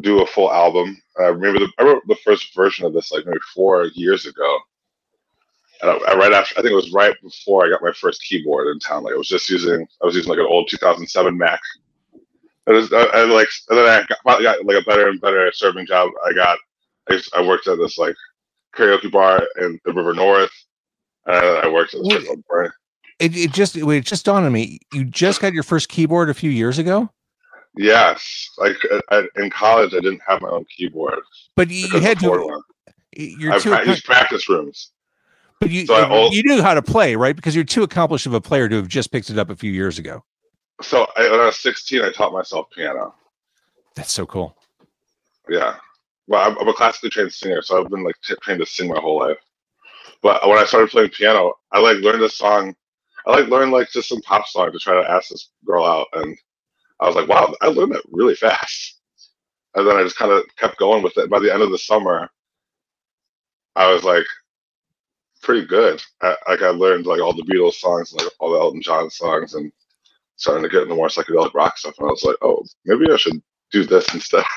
do 0.00 0.22
a 0.22 0.26
full 0.26 0.52
album. 0.52 1.00
I 1.20 1.24
remember 1.24 1.60
the, 1.60 1.72
I 1.78 1.84
wrote 1.84 2.02
the 2.08 2.16
first 2.24 2.54
version 2.54 2.86
of 2.86 2.92
this 2.94 3.12
like 3.12 3.26
maybe 3.26 3.38
four 3.54 3.86
years 3.94 4.26
ago. 4.26 4.58
And 5.82 5.90
I, 5.90 5.94
I 6.12 6.16
right 6.16 6.32
after, 6.32 6.54
I 6.58 6.62
think 6.62 6.72
it 6.72 6.76
was 6.76 6.92
right 6.92 7.16
before 7.22 7.66
I 7.66 7.70
got 7.70 7.82
my 7.82 7.92
first 7.92 8.22
keyboard 8.24 8.68
in 8.68 8.78
town. 8.80 9.04
Like 9.04 9.14
I 9.14 9.18
was 9.18 9.28
just 9.28 9.50
using, 9.50 9.86
I 10.02 10.06
was 10.06 10.14
using 10.16 10.30
like 10.30 10.40
an 10.40 10.46
old 10.48 10.68
2007 10.70 11.38
Mac. 11.38 11.60
It 12.66 12.72
was, 12.72 12.92
I, 12.92 13.04
I 13.04 13.24
like, 13.24 13.48
and 13.70 13.78
then 13.78 13.86
I 13.88 14.04
got, 14.08 14.18
finally 14.24 14.44
got 14.44 14.64
like 14.66 14.82
a 14.82 14.86
better 14.88 15.08
and 15.08 15.20
better 15.20 15.50
serving 15.52 15.86
job. 15.86 16.10
I 16.26 16.32
got, 16.34 16.58
I, 17.10 17.14
used, 17.14 17.34
I 17.34 17.46
worked 17.46 17.68
at 17.68 17.78
this 17.78 17.98
like 17.98 18.16
karaoke 18.76 19.10
bar 19.12 19.42
in 19.60 19.80
the 19.84 19.92
River 19.92 20.14
North. 20.14 20.52
And 21.26 21.36
I 21.58 21.68
worked 21.68 21.94
at 21.94 22.02
this 22.02 22.14
place. 22.14 22.32
It, 23.18 23.36
it 23.36 23.52
just 23.52 23.76
it 23.76 24.00
just 24.04 24.24
dawned 24.24 24.46
on 24.46 24.52
me. 24.52 24.80
You 24.92 25.04
just 25.04 25.40
got 25.40 25.52
your 25.52 25.62
first 25.62 25.88
keyboard 25.88 26.30
a 26.30 26.34
few 26.34 26.50
years 26.50 26.78
ago, 26.78 27.10
Yes, 27.76 28.50
like 28.58 28.76
uh, 28.90 29.00
I, 29.10 29.22
in 29.36 29.50
college, 29.50 29.94
I 29.94 30.00
didn't 30.00 30.20
have 30.26 30.42
my 30.42 30.48
own 30.50 30.64
keyboard. 30.76 31.20
but 31.56 31.70
you, 31.70 31.88
you 31.92 32.00
had 32.00 32.18
to. 32.20 32.28
one. 32.30 32.62
You're 33.14 33.52
I 33.52 33.58
too, 33.58 33.70
pra- 33.70 33.96
practice 34.04 34.48
rooms. 34.48 34.90
but 35.60 35.70
you 35.70 35.86
so 35.86 36.30
you 36.30 36.42
knew 36.44 36.62
how 36.62 36.74
to 36.74 36.82
play, 36.82 37.16
right? 37.16 37.36
Because 37.36 37.54
you're 37.54 37.64
too 37.64 37.82
accomplished 37.82 38.26
of 38.26 38.34
a 38.34 38.40
player 38.40 38.68
to 38.68 38.76
have 38.76 38.88
just 38.88 39.10
picked 39.12 39.30
it 39.30 39.38
up 39.38 39.50
a 39.50 39.56
few 39.56 39.70
years 39.70 39.98
ago. 39.98 40.24
So 40.80 41.06
I, 41.16 41.30
when 41.30 41.40
I 41.40 41.46
was 41.46 41.58
16, 41.58 42.02
I 42.02 42.10
taught 42.10 42.32
myself 42.32 42.66
piano. 42.74 43.14
That's 43.94 44.12
so 44.12 44.26
cool. 44.26 44.56
Yeah. 45.48 45.76
Well, 46.26 46.48
I'm, 46.50 46.58
I'm 46.58 46.68
a 46.68 46.72
classically 46.74 47.10
trained 47.10 47.32
singer, 47.32 47.62
so 47.62 47.80
I've 47.82 47.90
been 47.90 48.04
like 48.04 48.16
t- 48.24 48.34
trained 48.42 48.60
to 48.60 48.66
sing 48.66 48.88
my 48.88 48.98
whole 49.00 49.18
life. 49.18 49.36
But 50.22 50.46
when 50.48 50.58
I 50.58 50.64
started 50.64 50.90
playing 50.90 51.10
piano, 51.10 51.54
I 51.70 51.80
like 51.80 51.98
learned 51.98 52.22
a 52.22 52.28
song. 52.28 52.74
I 53.26 53.30
like 53.32 53.48
learned 53.48 53.72
like 53.72 53.90
just 53.90 54.08
some 54.08 54.20
pop 54.22 54.46
song 54.46 54.72
to 54.72 54.78
try 54.78 55.00
to 55.00 55.10
ask 55.10 55.28
this 55.30 55.50
girl 55.64 55.84
out, 55.84 56.08
and 56.14 56.36
I 57.00 57.06
was 57.06 57.16
like, 57.16 57.28
wow, 57.28 57.54
I 57.60 57.66
learned 57.68 57.92
that 57.92 58.02
really 58.10 58.34
fast. 58.34 59.00
And 59.74 59.86
then 59.86 59.96
I 59.96 60.02
just 60.02 60.16
kind 60.18 60.30
of 60.32 60.44
kept 60.56 60.76
going 60.78 61.02
with 61.02 61.16
it. 61.16 61.30
By 61.30 61.38
the 61.38 61.52
end 61.52 61.62
of 61.62 61.70
the 61.70 61.78
summer, 61.78 62.28
I 63.74 63.92
was 63.92 64.04
like 64.04 64.26
pretty 65.42 65.66
good. 65.66 66.02
I, 66.20 66.36
like 66.48 66.62
I 66.62 66.68
learned 66.68 67.06
like 67.06 67.20
all 67.20 67.32
the 67.32 67.42
Beatles 67.44 67.74
songs, 67.74 68.12
like 68.12 68.26
all 68.38 68.52
the 68.52 68.58
Elton 68.58 68.82
John 68.82 69.08
songs, 69.10 69.54
and 69.54 69.72
starting 70.36 70.62
to 70.62 70.68
get 70.68 70.82
into 70.82 70.94
more 70.94 71.08
psychedelic 71.08 71.54
rock 71.54 71.78
stuff. 71.78 71.94
And 71.98 72.08
I 72.08 72.10
was 72.10 72.22
like, 72.24 72.36
oh, 72.42 72.62
maybe 72.84 73.10
I 73.10 73.16
should 73.16 73.40
do 73.70 73.84
this 73.84 74.12
instead. 74.14 74.44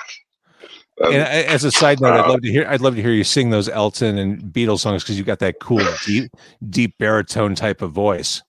And- 0.97 1.13
And 1.13 1.23
as 1.47 1.65
a 1.65 1.71
side 1.73 1.99
note, 1.99 2.13
I'd 2.13 2.21
uh, 2.21 2.29
love 2.29 2.41
to 2.41 2.49
hear 2.49 2.65
I'd 2.69 2.79
love 2.79 2.95
to 2.95 3.01
hear 3.01 3.11
you 3.11 3.25
sing 3.25 3.49
those 3.49 3.67
Elton 3.67 4.17
and 4.17 4.41
Beatles 4.53 4.79
songs 4.79 5.03
because 5.03 5.17
you've 5.17 5.27
got 5.27 5.39
that 5.39 5.59
cool 5.59 5.81
deep 6.05 6.31
deep 6.69 6.97
baritone 6.99 7.53
type 7.53 7.81
of 7.81 7.91
voice. 7.91 8.41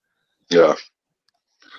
Yeah. 0.51 0.75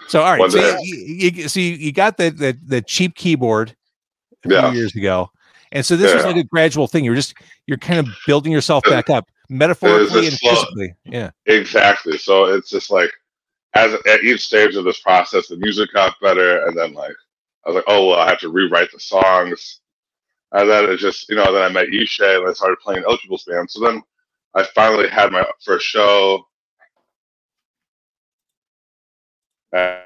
So 0.08 0.22
all 0.22 0.38
right, 0.38 0.52
so 0.52 0.78
you, 0.82 1.32
you, 1.34 1.48
so 1.50 1.60
you, 1.60 1.74
you 1.74 1.92
got 1.92 2.18
the, 2.18 2.30
that 2.30 2.56
that 2.68 2.88
cheap 2.88 3.16
keyboard 3.16 3.76
a 4.46 4.48
few 4.48 4.56
Yeah. 4.58 4.72
years 4.72 4.96
ago, 4.96 5.30
and 5.74 5.86
so 5.86 5.98
this 5.98 6.14
was 6.14 6.24
like 6.24 6.38
a 6.38 6.44
gradual 6.46 6.88
thing. 6.88 7.04
You're 7.04 7.16
just 7.16 7.34
you're 7.66 7.78
kind 7.78 8.00
of 8.00 8.08
building 8.26 8.52
yourself 8.54 8.84
back 8.86 9.10
up 9.10 9.28
metaphorically 9.50 10.28
and 10.28 10.38
slow- 10.38 10.56
physically. 10.56 10.94
Yeah, 11.06 11.32
Exactly. 11.46 12.18
So 12.18 12.46
it's 12.46 12.70
just 12.70 12.90
like 12.90 13.12
as 13.74 13.94
at 14.08 14.24
each 14.24 14.46
stage 14.46 14.76
of 14.76 14.86
this 14.86 15.00
process, 15.00 15.48
the 15.48 15.58
music 15.58 15.90
got 15.94 16.16
better, 16.22 16.66
and 16.66 16.78
then 16.78 16.94
like 16.94 17.16
I 17.66 17.70
was 17.70 17.76
like, 17.76 17.86
oh 17.88 18.08
well, 18.08 18.20
I 18.20 18.30
have 18.30 18.40
to 18.40 18.50
rewrite 18.50 18.92
the 18.94 19.00
songs, 19.02 19.82
and 20.54 20.70
then 20.70 20.90
it 20.90 20.98
just 20.98 21.28
you 21.28 21.36
know 21.36 21.52
then 21.52 21.64
I 21.64 21.70
met 21.70 21.88
Ishay 21.88 22.38
and 22.40 22.48
I 22.50 22.54
started 22.54 22.78
playing 22.80 23.04
people's 23.22 23.44
bands. 23.44 23.74
So 23.74 23.82
then 23.86 24.02
I 24.56 24.64
finally 24.64 25.10
had 25.10 25.34
my 25.34 25.46
first 25.66 25.86
show. 25.86 26.46
Uh, 29.76 30.00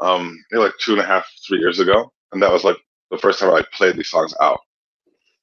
um, 0.00 0.42
like 0.52 0.72
two 0.80 0.92
and 0.92 1.00
a 1.00 1.04
half, 1.04 1.26
three 1.46 1.58
years 1.58 1.78
ago, 1.78 2.12
and 2.32 2.42
that 2.42 2.52
was 2.52 2.64
like 2.64 2.76
the 3.10 3.18
first 3.18 3.38
time 3.38 3.50
I 3.50 3.54
like, 3.54 3.70
played 3.72 3.96
these 3.96 4.08
songs 4.08 4.34
out. 4.40 4.60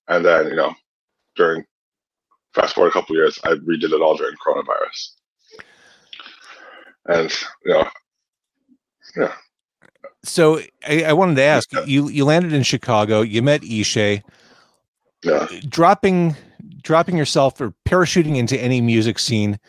And 0.07 0.25
then 0.25 0.47
you 0.47 0.55
know, 0.55 0.73
during 1.35 1.63
fast 2.53 2.75
forward 2.75 2.89
a 2.89 2.93
couple 2.93 3.15
years, 3.15 3.39
I 3.43 3.49
redid 3.51 3.93
it 3.93 4.01
all 4.01 4.17
during 4.17 4.35
coronavirus. 4.35 5.11
And 7.07 7.33
you 7.65 7.73
know, 7.73 7.87
yeah, 9.15 9.33
So 10.23 10.59
I, 10.87 11.03
I 11.05 11.13
wanted 11.13 11.35
to 11.35 11.43
ask 11.43 11.69
you. 11.85 12.09
You 12.09 12.25
landed 12.25 12.53
in 12.53 12.63
Chicago. 12.63 13.21
You 13.21 13.41
met 13.41 13.61
Ishay. 13.61 14.23
yeah, 15.23 15.47
Dropping 15.69 16.35
dropping 16.81 17.17
yourself 17.17 17.59
or 17.59 17.73
parachuting 17.87 18.37
into 18.37 18.57
any 18.59 18.81
music 18.81 19.19
scene 19.19 19.59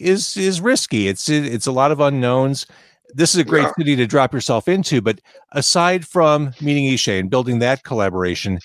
is 0.00 0.36
is 0.36 0.60
risky. 0.60 1.08
It's 1.08 1.28
it's 1.28 1.66
a 1.66 1.72
lot 1.72 1.92
of 1.92 2.00
unknowns. 2.00 2.66
This 3.12 3.34
is 3.34 3.40
a 3.40 3.44
great 3.44 3.62
Yeah. 3.64 3.72
city 3.76 3.96
to 3.96 4.06
drop 4.06 4.32
yourself 4.32 4.68
into. 4.68 5.00
But 5.00 5.20
aside 5.52 6.06
from 6.06 6.52
meeting 6.60 6.84
Ishay 6.84 7.18
and 7.18 7.30
building 7.30 7.58
that 7.58 7.82
collaboration, 7.82 8.60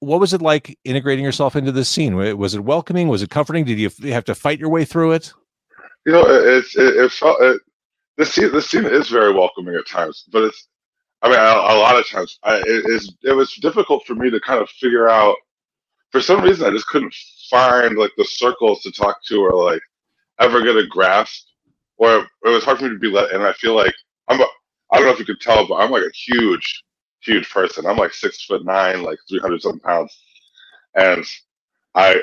what 0.00 0.20
was 0.20 0.32
it 0.32 0.40
like 0.42 0.78
integrating 0.84 1.24
yourself 1.24 1.54
into 1.56 1.72
this 1.72 1.88
scene? 1.88 2.16
Was 2.16 2.54
it 2.54 2.64
welcoming? 2.64 3.08
Was 3.08 3.22
it 3.22 3.30
comforting? 3.30 3.64
Did 3.64 3.78
you 3.78 3.90
have 4.12 4.24
to 4.24 4.34
fight 4.34 4.58
your 4.58 4.70
way 4.70 4.84
through 4.84 5.12
it? 5.12 5.32
you 6.06 6.12
know, 6.12 6.22
it, 6.22 6.46
it's 6.46 6.76
it, 6.76 6.96
it 6.96 7.12
felt 7.12 7.40
it, 7.40 7.60
the 8.16 8.24
scene. 8.24 8.52
The 8.52 8.62
scene 8.62 8.84
is 8.86 9.08
very 9.08 9.32
welcoming 9.32 9.74
at 9.74 9.86
times, 9.86 10.24
but 10.32 10.44
it's. 10.44 10.68
I 11.22 11.30
mean, 11.30 11.38
a, 11.38 11.42
a 11.42 11.76
lot 11.80 11.98
of 11.98 12.08
times, 12.08 12.38
I, 12.44 12.56
it 12.58 12.84
is. 12.86 13.12
It 13.22 13.32
was 13.32 13.52
difficult 13.54 14.06
for 14.06 14.14
me 14.14 14.30
to 14.30 14.38
kind 14.40 14.60
of 14.60 14.68
figure 14.70 15.08
out. 15.08 15.34
For 16.12 16.20
some 16.20 16.42
reason, 16.42 16.66
I 16.66 16.70
just 16.70 16.86
couldn't 16.86 17.14
find 17.50 17.96
like 17.96 18.12
the 18.16 18.24
circles 18.24 18.82
to 18.82 18.92
talk 18.92 19.16
to 19.26 19.40
or 19.40 19.64
like 19.64 19.80
ever 20.40 20.62
get 20.62 20.76
a 20.76 20.86
grasp, 20.86 21.46
or 21.98 22.18
it 22.44 22.48
was 22.50 22.64
hard 22.64 22.78
for 22.78 22.84
me 22.84 22.90
to 22.90 22.98
be 22.98 23.10
let. 23.10 23.32
And 23.32 23.44
I 23.44 23.52
feel 23.54 23.74
like 23.76 23.94
I'm. 24.28 24.40
A, 24.40 24.46
I 24.92 24.98
don't 24.98 25.06
know 25.06 25.12
if 25.12 25.18
you 25.20 25.26
could 25.26 25.40
tell, 25.40 25.66
but 25.68 25.76
I'm 25.76 25.90
like 25.90 26.04
a 26.04 26.12
huge, 26.14 26.84
huge 27.22 27.50
person. 27.50 27.86
I'm 27.86 27.96
like 27.98 28.14
six 28.14 28.44
foot 28.44 28.64
nine, 28.64 29.02
like 29.02 29.18
three 29.28 29.40
hundred 29.40 29.62
something 29.62 29.80
pounds, 29.80 30.16
and 30.96 31.24
I 31.94 32.22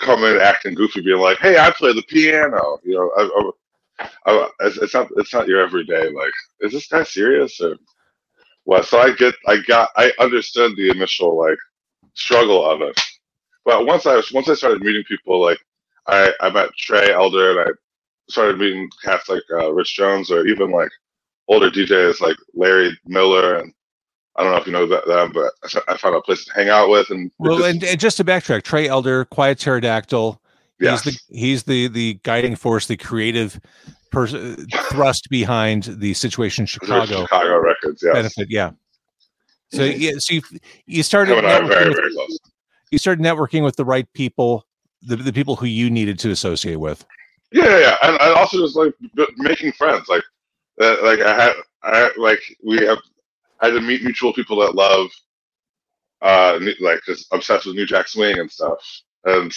come 0.00 0.24
in 0.24 0.40
acting 0.40 0.74
goofy, 0.74 1.02
being 1.02 1.20
like, 1.20 1.38
"Hey, 1.38 1.58
I 1.58 1.70
play 1.72 1.92
the 1.94 2.04
piano," 2.08 2.78
you 2.84 2.94
know. 2.96 3.10
I, 3.16 3.50
I, 4.26 4.32
I, 4.32 4.48
it's, 4.62 4.94
not 4.94 5.08
it's 5.16 5.34
not 5.34 5.48
your 5.48 5.60
everyday 5.62 6.10
like, 6.10 6.32
is 6.60 6.72
this 6.72 6.88
guy 6.88 7.04
serious 7.04 7.60
or 7.60 7.76
what? 8.64 8.86
So 8.86 8.98
I 9.00 9.12
get 9.14 9.34
I 9.46 9.58
got 9.66 9.90
I 9.96 10.12
understood 10.20 10.76
the 10.76 10.90
initial 10.90 11.38
like 11.38 11.58
struggle 12.14 12.68
of 12.70 12.82
it, 12.82 13.00
but 13.64 13.86
once 13.86 14.06
I 14.06 14.22
once 14.32 14.48
I 14.48 14.54
started 14.54 14.82
meeting 14.82 15.04
people 15.08 15.42
like 15.42 15.58
I 16.08 16.32
I 16.40 16.50
met 16.50 16.70
Trey 16.78 17.12
Elder 17.12 17.50
and 17.60 17.70
I 17.70 17.72
started 18.28 18.58
meeting 18.58 18.88
cats 19.02 19.28
like 19.28 19.42
uh, 19.52 19.72
Rich 19.72 19.94
Jones 19.96 20.30
or 20.30 20.46
even 20.46 20.70
like 20.70 20.90
older 21.48 21.70
DJs 21.70 22.20
like 22.20 22.36
Larry 22.54 22.96
Miller 23.06 23.56
and 23.56 23.72
I 24.36 24.42
don't 24.42 24.52
know 24.52 24.58
if 24.58 24.66
you 24.66 24.72
know 24.72 24.86
that, 24.86 25.06
them, 25.06 25.32
but 25.32 25.50
I 25.88 25.96
found 25.96 26.14
a 26.14 26.20
place 26.20 26.44
to 26.44 26.52
hang 26.52 26.68
out 26.68 26.90
with 26.90 27.08
and 27.08 27.30
Well, 27.38 27.58
just- 27.58 27.68
and, 27.70 27.84
and 27.84 28.00
just 28.00 28.16
to 28.18 28.24
backtrack, 28.24 28.64
Trey 28.64 28.86
Elder, 28.86 29.24
Quiet 29.24 29.58
Pterodactyl, 29.58 30.38
yes. 30.78 31.04
He's 31.04 31.14
the 31.14 31.20
he's 31.34 31.62
the 31.62 31.88
the 31.88 32.14
guiding 32.22 32.54
force, 32.54 32.86
the 32.86 32.98
creative 32.98 33.58
person 34.12 34.66
thrust 34.90 35.28
behind 35.30 35.84
the 35.84 36.12
situation 36.14 36.66
Chicago 36.66 37.22
Chicago 37.22 37.58
Records, 37.58 38.02
yes. 38.04 38.12
benefit. 38.12 38.50
Yeah. 38.50 38.72
So 39.72 39.84
yeah, 39.84 40.12
so 40.18 40.34
you 40.34 40.42
you 40.84 41.02
started 41.02 41.32
Him 41.32 41.38
and 41.38 41.46
I 41.46 41.56
are 41.56 41.62
networking 41.62 41.68
very, 41.68 41.88
with, 41.88 41.96
very 41.96 42.12
close. 42.12 42.38
you 42.90 42.98
started 42.98 43.24
networking 43.24 43.64
with 43.64 43.76
the 43.76 43.84
right 43.86 44.06
people, 44.12 44.65
the 45.02 45.16
the 45.16 45.32
people 45.32 45.56
who 45.56 45.66
you 45.66 45.90
needed 45.90 46.18
to 46.20 46.30
associate 46.30 46.76
with. 46.76 47.04
Yeah, 47.52 47.64
yeah, 47.64 47.78
yeah. 47.78 47.96
And 48.02 48.18
I 48.18 48.32
also 48.32 48.58
just 48.58 48.76
like 48.76 48.94
making 49.36 49.72
friends. 49.72 50.08
Like, 50.08 50.24
uh, 50.80 50.96
like 51.02 51.20
I 51.20 51.34
had, 51.34 51.52
I 51.82 52.10
like 52.16 52.40
we 52.64 52.78
have, 52.84 52.98
I 53.60 53.66
had 53.66 53.74
to 53.74 53.80
meet 53.80 54.02
mutual 54.02 54.32
people 54.32 54.58
that 54.60 54.74
love, 54.74 55.08
uh, 56.22 56.58
like 56.80 57.00
just 57.06 57.26
obsessed 57.32 57.66
with 57.66 57.76
New 57.76 57.86
Jack 57.86 58.08
Swing 58.08 58.38
and 58.38 58.50
stuff. 58.50 58.78
And 59.24 59.52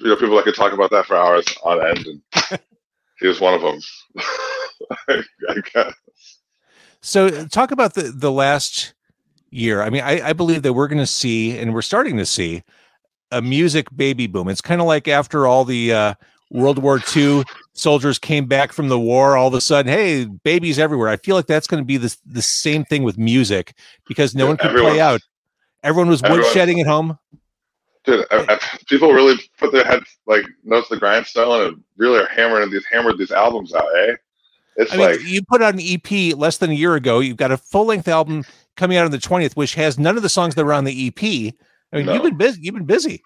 you 0.00 0.08
know, 0.08 0.16
people 0.16 0.36
that 0.36 0.44
could 0.44 0.54
talk 0.54 0.72
about 0.72 0.90
that 0.90 1.06
for 1.06 1.16
hours 1.16 1.46
on 1.62 1.86
end. 1.86 2.06
And 2.06 2.60
he 3.20 3.26
was 3.26 3.40
one 3.40 3.54
of 3.54 3.62
them. 3.62 3.80
I 5.08 5.56
guess. 5.72 5.94
So 7.00 7.46
talk 7.46 7.70
about 7.70 7.94
the 7.94 8.02
the 8.02 8.32
last 8.32 8.94
year. 9.50 9.82
I 9.82 9.90
mean, 9.90 10.02
I, 10.02 10.28
I 10.28 10.32
believe 10.32 10.62
that 10.62 10.72
we're 10.72 10.88
going 10.88 10.98
to 10.98 11.06
see, 11.06 11.56
and 11.56 11.72
we're 11.72 11.82
starting 11.82 12.16
to 12.16 12.26
see, 12.26 12.62
a 13.38 13.42
music 13.42 13.86
baby 13.96 14.26
boom. 14.26 14.48
It's 14.48 14.60
kind 14.60 14.80
of 14.80 14.86
like 14.86 15.08
after 15.08 15.46
all 15.46 15.64
the 15.64 15.92
uh, 15.92 16.14
World 16.50 16.78
War 16.78 17.00
II 17.16 17.42
soldiers 17.72 18.18
came 18.18 18.46
back 18.46 18.72
from 18.72 18.88
the 18.88 18.98
war, 18.98 19.36
all 19.36 19.48
of 19.48 19.54
a 19.54 19.60
sudden, 19.60 19.92
hey, 19.92 20.24
babies 20.24 20.78
everywhere. 20.78 21.08
I 21.08 21.16
feel 21.16 21.34
like 21.36 21.46
that's 21.46 21.66
going 21.66 21.82
to 21.82 21.86
be 21.86 21.96
the 21.96 22.16
the 22.26 22.42
same 22.42 22.84
thing 22.84 23.02
with 23.02 23.18
music 23.18 23.74
because 24.06 24.34
no 24.34 24.44
Yeah, 24.44 24.48
one 24.48 24.56
could 24.58 24.66
everyone- 24.70 24.92
play 24.92 25.00
out. 25.00 25.20
Everyone 25.82 26.08
was 26.08 26.22
woodshedding 26.22 26.80
at 26.80 26.86
home. 26.86 27.18
Dude, 28.04 28.24
I, 28.30 28.46
I, 28.54 28.58
people 28.86 29.12
really 29.12 29.36
put 29.58 29.72
their 29.72 29.84
heads 29.84 30.04
like 30.26 30.44
notes 30.62 30.88
the 30.90 30.96
grindstone 30.98 31.66
and 31.68 31.84
really 31.96 32.18
are 32.20 32.26
hammering 32.28 32.70
these 32.70 32.84
hammered 32.90 33.18
these 33.18 33.32
albums 33.32 33.74
out, 33.74 33.86
eh? 33.98 34.14
It's 34.76 34.92
I 34.92 34.96
mean, 34.96 35.06
like 35.06 35.22
you 35.22 35.40
put 35.48 35.62
out 35.62 35.74
an 35.74 35.80
EP 35.82 36.36
less 36.36 36.58
than 36.58 36.70
a 36.70 36.74
year 36.74 36.94
ago. 36.96 37.20
You've 37.20 37.36
got 37.36 37.52
a 37.52 37.56
full 37.56 37.86
length 37.86 38.08
album 38.08 38.44
coming 38.76 38.96
out 38.98 39.04
on 39.04 39.10
the 39.10 39.18
twentieth, 39.18 39.56
which 39.56 39.74
has 39.74 39.98
none 39.98 40.16
of 40.16 40.22
the 40.22 40.28
songs 40.28 40.54
that 40.54 40.64
were 40.64 40.72
on 40.72 40.84
the 40.84 41.08
EP. 41.08 41.54
I 41.94 41.98
mean, 41.98 42.06
No. 42.06 42.14
you've 42.14 42.22
been 42.24 42.36
busy. 42.36 42.60
You've 42.62 42.74
been 42.74 42.84
busy. 42.86 43.22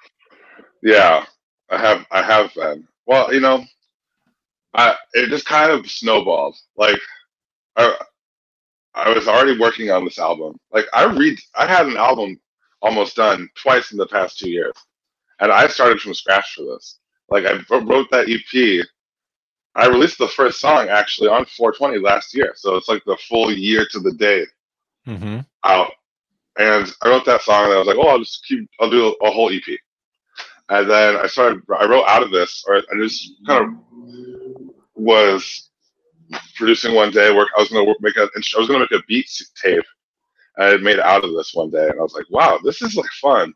Yeah, 0.82 1.24
I 1.70 1.78
have. 1.78 2.06
I 2.10 2.22
have 2.22 2.54
been. 2.54 2.86
Well, 3.06 3.32
you 3.32 3.40
know, 3.40 3.64
I 4.74 4.94
it 5.14 5.28
just 5.30 5.46
kind 5.46 5.72
of 5.72 5.90
snowballed. 5.90 6.56
Like, 6.76 7.00
I 7.76 7.96
I 8.94 9.12
was 9.12 9.26
already 9.28 9.58
working 9.58 9.90
on 9.90 10.04
this 10.04 10.18
album. 10.18 10.56
Like, 10.72 10.86
I 10.92 11.04
read. 11.04 11.38
I 11.56 11.66
had 11.66 11.86
an 11.86 11.96
album 11.96 12.38
almost 12.82 13.16
done 13.16 13.48
twice 13.60 13.90
in 13.92 13.98
the 13.98 14.06
past 14.06 14.38
two 14.38 14.50
years, 14.50 14.74
and 15.40 15.50
I 15.50 15.66
started 15.66 16.00
from 16.00 16.14
scratch 16.14 16.54
for 16.54 16.62
this. 16.62 16.98
Like, 17.30 17.44
I 17.46 17.58
wrote 17.76 18.10
that 18.10 18.28
EP. 18.28 18.86
I 19.74 19.86
released 19.86 20.18
the 20.18 20.28
first 20.28 20.60
song 20.60 20.88
actually 20.88 21.28
on 21.28 21.44
420 21.44 21.98
last 21.98 22.34
year, 22.34 22.52
so 22.56 22.76
it's 22.76 22.88
like 22.88 23.02
the 23.04 23.16
full 23.28 23.52
year 23.52 23.86
to 23.90 24.00
the 24.00 24.12
day 24.14 24.44
Mm-hmm. 25.06 25.38
out. 25.64 25.92
And 26.58 26.92
I 27.02 27.08
wrote 27.08 27.24
that 27.26 27.42
song, 27.42 27.66
and 27.66 27.74
I 27.74 27.78
was 27.78 27.86
like, 27.86 27.96
"Oh, 27.96 28.08
I'll 28.08 28.18
just 28.18 28.44
keep. 28.44 28.68
I'll 28.80 28.90
do 28.90 29.14
a, 29.22 29.30
whole 29.30 29.50
EP." 29.50 29.62
And 30.68 30.90
then 30.90 31.16
I 31.16 31.26
started. 31.28 31.62
I 31.78 31.86
wrote 31.86 32.06
out 32.06 32.22
of 32.24 32.32
this, 32.32 32.64
or 32.66 32.76
I 32.78 32.96
just 32.98 33.32
kind 33.46 33.64
of 33.64 34.74
was 34.96 35.70
producing 36.56 36.94
one 36.94 37.12
day. 37.12 37.32
Work. 37.34 37.48
I 37.56 37.60
was 37.60 37.68
gonna 37.68 37.84
work, 37.84 37.98
make 38.00 38.16
a. 38.16 38.22
I 38.22 38.58
was 38.58 38.66
gonna 38.66 38.80
make 38.80 38.90
a 38.90 39.02
beat 39.06 39.30
tape. 39.62 39.84
I 40.58 40.76
made 40.78 40.98
out 40.98 41.24
of 41.24 41.32
this 41.34 41.54
one 41.54 41.70
day, 41.70 41.88
and 41.88 41.98
I 42.00 42.02
was 42.02 42.14
like, 42.14 42.28
"Wow, 42.28 42.58
this 42.64 42.82
is 42.82 42.96
like 42.96 43.10
fun." 43.22 43.54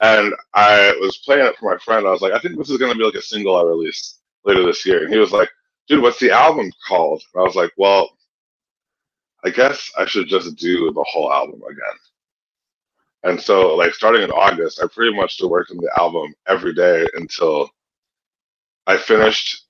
And 0.00 0.34
I 0.54 0.96
was 1.00 1.18
playing 1.18 1.46
it 1.46 1.56
for 1.58 1.70
my 1.70 1.78
friend. 1.78 2.06
I 2.06 2.10
was 2.10 2.22
like, 2.22 2.32
"I 2.32 2.38
think 2.38 2.56
this 2.56 2.70
is 2.70 2.78
gonna 2.78 2.94
be 2.94 3.04
like 3.04 3.14
a 3.14 3.22
single 3.22 3.56
I 3.56 3.62
release 3.62 4.20
later 4.44 4.64
this 4.64 4.86
year." 4.86 5.04
And 5.04 5.12
he 5.12 5.18
was 5.18 5.32
like, 5.32 5.50
"Dude, 5.86 6.02
what's 6.02 6.18
the 6.18 6.30
album 6.30 6.72
called?" 6.88 7.22
And 7.34 7.42
I 7.42 7.44
was 7.44 7.56
like, 7.56 7.72
"Well." 7.76 8.10
I 9.44 9.50
guess 9.50 9.90
I 9.98 10.06
should 10.06 10.28
just 10.28 10.54
do 10.56 10.92
the 10.92 11.04
whole 11.04 11.32
album 11.32 11.62
again. 11.68 11.98
And 13.24 13.40
so, 13.40 13.74
like, 13.76 13.94
starting 13.94 14.22
in 14.22 14.30
August, 14.30 14.80
I 14.82 14.86
pretty 14.92 15.14
much 15.14 15.38
just 15.38 15.48
worked 15.48 15.70
on 15.70 15.76
the 15.78 15.90
album 15.98 16.34
every 16.48 16.74
day 16.74 17.06
until 17.14 17.70
I 18.86 18.96
finished 18.96 19.64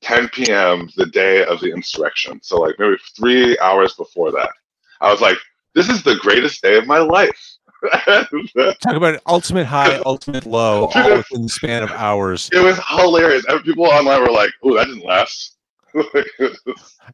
10 0.00 0.28
p.m. 0.30 0.88
the 0.96 1.06
day 1.06 1.44
of 1.44 1.60
the 1.60 1.70
insurrection. 1.70 2.40
So, 2.42 2.60
like, 2.60 2.76
maybe 2.78 2.96
three 3.16 3.58
hours 3.58 3.94
before 3.94 4.32
that, 4.32 4.50
I 5.00 5.10
was 5.10 5.20
like, 5.20 5.36
this 5.74 5.88
is 5.88 6.02
the 6.02 6.16
greatest 6.16 6.62
day 6.62 6.78
of 6.78 6.86
my 6.86 6.98
life. 6.98 7.56
Talk 8.06 8.94
about 8.94 9.14
an 9.14 9.20
ultimate 9.26 9.66
high, 9.66 9.96
ultimate 10.06 10.46
low, 10.46 10.90
all 10.94 11.16
within 11.16 11.42
the 11.42 11.48
span 11.48 11.82
of 11.82 11.90
hours. 11.90 12.48
It 12.52 12.62
was 12.62 12.80
hilarious. 12.88 13.44
And 13.48 13.62
people 13.62 13.84
online 13.84 14.22
were 14.22 14.30
like, 14.30 14.52
oh, 14.62 14.74
that 14.76 14.86
didn't 14.86 15.04
last. 15.04 15.56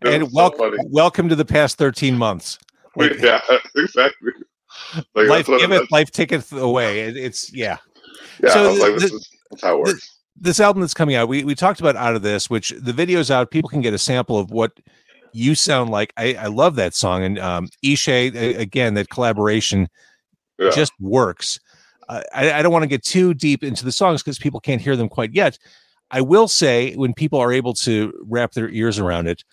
And 0.03 0.33
welcome, 0.33 0.59
funny. 0.59 0.79
welcome 0.89 1.29
to 1.29 1.37
the 1.37 1.45
past 1.45 1.77
thirteen 1.77 2.17
months. 2.17 2.59
Like, 2.97 3.19
yeah, 3.21 3.41
exactly. 3.77 4.31
Like, 5.15 5.29
life 5.29 5.47
that's 5.47 5.63
it 5.63 5.69
giveth, 5.69 5.91
life 5.91 6.11
taketh 6.11 6.53
away. 6.53 7.01
It, 7.01 7.17
it's 7.17 7.53
yeah. 7.53 7.79
Yeah, 8.43 8.53
So 8.55 8.71
was 8.71 8.81
like, 8.81 8.95
the- 8.95 9.01
this 9.01 9.13
is 9.13 9.29
that's 9.51 9.63
how 9.63 9.83
it 9.83 9.87
the- 9.87 10.01
This 10.37 10.61
album 10.61 10.81
that's 10.81 10.95
coming 10.95 11.17
out, 11.17 11.29
we 11.29 11.45
we 11.45 11.55
talked 11.55 11.81
about 11.81 11.97
out 11.97 12.15
of 12.17 12.23
this, 12.23 12.49
which 12.49 12.71
the 12.79 12.93
video's 12.93 13.31
out. 13.31 13.51
People 13.51 13.69
can 13.71 13.81
get 13.81 13.93
a 13.95 13.99
sample 13.99 14.39
of 14.39 14.51
what 14.51 14.73
you 15.33 15.55
sound 15.55 15.91
like. 15.91 16.13
I, 16.17 16.35
I 16.35 16.47
love 16.47 16.77
that 16.77 16.95
song, 16.95 17.23
and 17.25 17.39
um, 17.39 17.69
Ishay 17.85 18.59
again, 18.59 18.95
that 18.95 19.11
collaboration 19.11 19.89
Yeah. 20.59 20.71
just 20.71 20.93
works. 21.01 21.59
Uh, 22.09 22.23
I, 22.35 22.53
I 22.53 22.63
don't 22.63 22.73
want 22.73 22.83
to 22.83 22.89
get 22.89 23.05
too 23.05 23.35
deep 23.35 23.63
into 23.63 23.85
the 23.85 23.93
songs 23.93 24.23
because 24.23 24.39
people 24.39 24.59
can't 24.61 24.81
hear 24.81 24.97
them 24.97 25.09
quite 25.09 25.33
yet. 25.33 25.59
I 26.11 26.21
will 26.23 26.49
say 26.49 26.95
when 26.97 27.15
people 27.15 27.39
are 27.39 27.53
able 27.53 27.75
to 27.75 28.13
wrap 28.27 28.53
their 28.53 28.69
ears 28.71 28.99
around 28.99 29.29
it, 29.29 29.45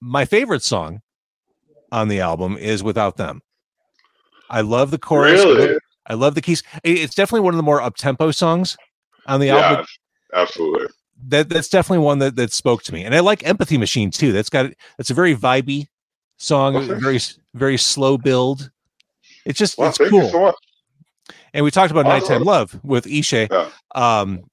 my 0.00 0.24
favorite 0.24 0.62
song 0.62 1.02
on 1.92 2.08
the 2.08 2.20
album 2.20 2.56
is 2.56 2.82
"Without 2.82 3.16
Them." 3.16 3.42
I 4.50 4.60
love 4.62 4.90
the 4.90 4.98
chorus. 4.98 5.40
I 5.40 5.44
love- 5.44 5.56
really? 5.56 5.78
I 6.06 6.14
love 6.14 6.34
the 6.34 6.40
keys. 6.40 6.62
It's 6.84 7.14
definitely 7.14 7.40
one 7.44 7.52
of 7.52 7.58
the 7.58 7.62
more 7.62 7.82
up 7.82 7.96
tempo 7.96 8.30
songs 8.30 8.76
on 9.26 9.40
the 9.40 9.46
yeah, 9.48 9.56
album. 9.56 9.86
absolutely. 10.34 10.86
That 11.26 11.48
that's 11.50 11.68
definitely 11.68 12.04
one 12.04 12.18
that 12.20 12.36
that 12.36 12.52
spoke 12.52 12.82
to 12.84 12.94
me, 12.94 13.04
and 13.04 13.14
I 13.14 13.20
like 13.20 13.46
Empathy 13.46 13.76
Machine 13.76 14.10
too. 14.10 14.32
That's 14.32 14.48
got 14.48 14.70
that's 14.96 15.10
a 15.10 15.14
very 15.14 15.36
vibey 15.36 15.86
song, 16.38 16.76
Okay. 16.76 16.94
very 16.98 17.18
very 17.54 17.76
slow 17.76 18.16
build. 18.16 18.70
It's 19.44 19.58
just 19.58 19.76
Well, 19.76 19.88
it's 19.90 19.98
cool. 19.98 20.30
so 20.30 20.54
and 21.52 21.64
we 21.64 21.70
talked 21.70 21.90
about 21.90 22.06
Awesome. 22.06 22.20
Nighttime 22.20 22.44
Love 22.44 22.80
with 22.82 23.04
Ishay. 23.04 23.48
Yeah. 23.50 23.70
Um, 23.94 24.44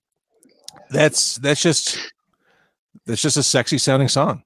that's 0.90 1.36
that's 1.36 1.62
just 1.62 2.00
that's 3.06 3.22
just 3.22 3.38
a 3.38 3.44
sexy 3.44 3.78
sounding 3.78 4.10
song. 4.10 4.44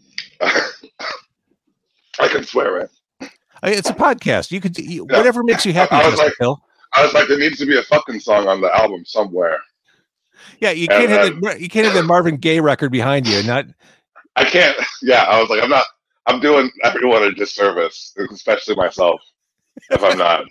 I 0.40 2.28
can 2.28 2.44
swear, 2.44 2.78
man. 2.78 2.88
It's 3.62 3.90
a 3.90 3.94
podcast. 3.94 4.50
You 4.50 4.60
could 4.60 4.78
you, 4.78 5.06
Yeah. 5.10 5.16
whatever 5.18 5.42
makes 5.42 5.64
you 5.66 5.72
happy. 5.72 5.94
I 5.96 6.08
was 6.08 6.18
like- 6.18 6.34
Hill. 6.38 6.62
I 6.94 7.04
was 7.04 7.12
like, 7.12 7.28
there 7.28 7.38
needs 7.38 7.58
to 7.58 7.66
be 7.66 7.76
a 7.76 7.82
fucking 7.82 8.18
song 8.20 8.48
on 8.48 8.60
the 8.62 8.74
album 8.74 9.04
somewhere. 9.04 9.58
Yeah, 10.60 10.70
you 10.70 10.86
and- 10.90 11.08
can't 11.08 11.10
have 11.10 11.40
the, 11.40 11.60
you 11.62 11.68
can't 11.68 11.84
have 11.86 11.94
the 11.94 12.02
Marvin 12.02 12.36
Gaye 12.36 12.60
record 12.60 12.90
behind 12.90 13.26
you. 13.28 13.42
Not 13.42 13.66
I 14.36 14.44
can't. 14.44 14.76
Yeah, 15.02 15.24
I 15.24 15.40
was 15.40 15.50
like, 15.50 15.62
I'm 15.62 15.68
not. 15.70 15.84
I'm 16.26 16.40
doing 16.40 16.70
everyone 16.84 17.22
a 17.24 17.32
disservice, 17.32 18.14
especially 18.32 18.74
myself, 18.76 19.20
if 19.90 20.02
I'm 20.02 20.16
not. 20.18 20.44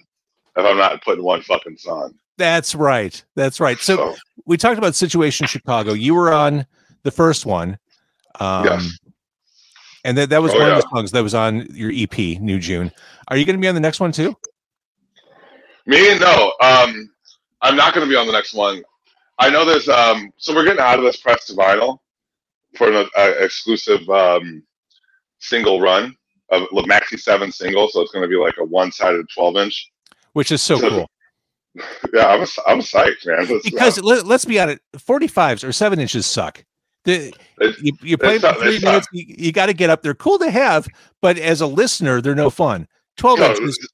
If 0.58 0.66
I'm 0.66 0.78
not 0.78 1.04
putting 1.04 1.24
one 1.24 1.42
fucking 1.44 1.78
song. 1.78 2.14
that's 2.38 2.74
right. 2.76 3.24
That's 3.36 3.60
right. 3.60 3.78
So 3.80 3.96
So, 3.96 4.16
we 4.46 4.58
talked 4.58 4.78
about 4.80 4.96
Situation 4.96 5.46
Chicago. 5.48 5.94
You 5.94 6.16
were 6.16 6.34
on 6.34 6.66
the 7.04 7.12
first 7.12 7.46
one. 7.46 7.78
Um, 8.40 8.66
Yes. 8.66 8.98
And 10.08 10.18
that, 10.18 10.30
that 10.30 10.42
was 10.42 10.54
Oh, 10.54 10.58
one 10.60 10.68
yeah. 10.70 10.78
of 10.78 10.82
the 10.84 10.90
songs 10.90 11.12
that 11.12 11.22
was 11.22 11.36
on 11.36 11.68
your 11.72 11.92
EP, 11.94 12.18
New 12.42 12.60
June. 12.60 12.92
Are 13.28 13.36
you 13.38 13.46
going 13.46 13.58
to 13.58 13.62
be 13.62 13.68
on 13.68 13.76
the 13.76 13.82
next 13.82 14.00
one 14.00 14.12
too? 14.14 14.36
me, 15.86 16.18
no. 16.18 16.54
Um, 16.62 17.10
I'm 17.62 17.76
not 17.76 17.94
going 17.94 18.06
to 18.08 18.10
be 18.10 18.16
on 18.16 18.26
the 18.28 18.34
next 18.34 18.54
one. 18.54 18.84
I 19.40 19.50
know 19.50 19.66
there's. 19.66 19.88
Um, 19.90 20.32
so 20.38 20.56
we're 20.56 20.64
getting 20.64 20.80
out 20.82 20.98
of 20.98 21.04
this 21.06 21.18
press 21.18 21.46
to 21.48 21.54
vinyl 21.54 22.00
for 22.76 22.90
an 22.92 23.08
uh, 23.18 23.34
exclusive 23.40 24.08
um, 24.10 24.64
single 25.40 25.80
run 25.82 26.16
of 26.52 26.64
Maxi 26.86 27.20
Seven 27.20 27.52
single. 27.52 27.90
So 27.90 28.02
it's 28.02 28.12
going 28.12 28.24
to 28.24 28.30
be 28.30 28.38
like 28.38 28.56
a 28.60 28.64
one-sided 28.64 29.26
12-inch. 29.38 29.92
Which 30.34 30.52
is 30.52 30.62
so 30.62 30.78
So- 30.78 30.90
cool. 30.90 31.10
Yeah, 32.14 32.28
I'm. 32.28 32.40
I'm 32.66 32.80
psyched, 32.80 33.26
man. 33.28 33.46
Because 33.64 34.02
let, 34.02 34.26
let's 34.26 34.46
be 34.46 34.60
honest, 34.60 34.80
45s 34.98 35.68
or 35.68 35.72
seven 35.72 36.00
inches 36.00 36.26
suck. 36.26 36.64
The, 37.08 37.34
you, 37.82 37.94
you 38.02 38.18
play 38.18 38.36
it's 38.36 38.44
for 38.46 38.54
three 38.56 38.76
it's 38.76 38.84
minutes, 38.84 39.08
you, 39.14 39.26
you 39.38 39.52
got 39.54 39.68
to 39.68 39.74
get 39.74 39.90
up. 39.90 40.02
They're 40.02 40.14
cool 40.14 40.38
to 40.40 40.52
have, 40.52 40.90
but 41.22 41.38
as 41.38 41.62
a 41.62 41.68
listener, 41.68 42.20
they're 42.20 42.36
no 42.36 42.50
fun. 42.50 42.86
12 43.16 43.40
No, 43.40 43.46
inches, 43.46 43.90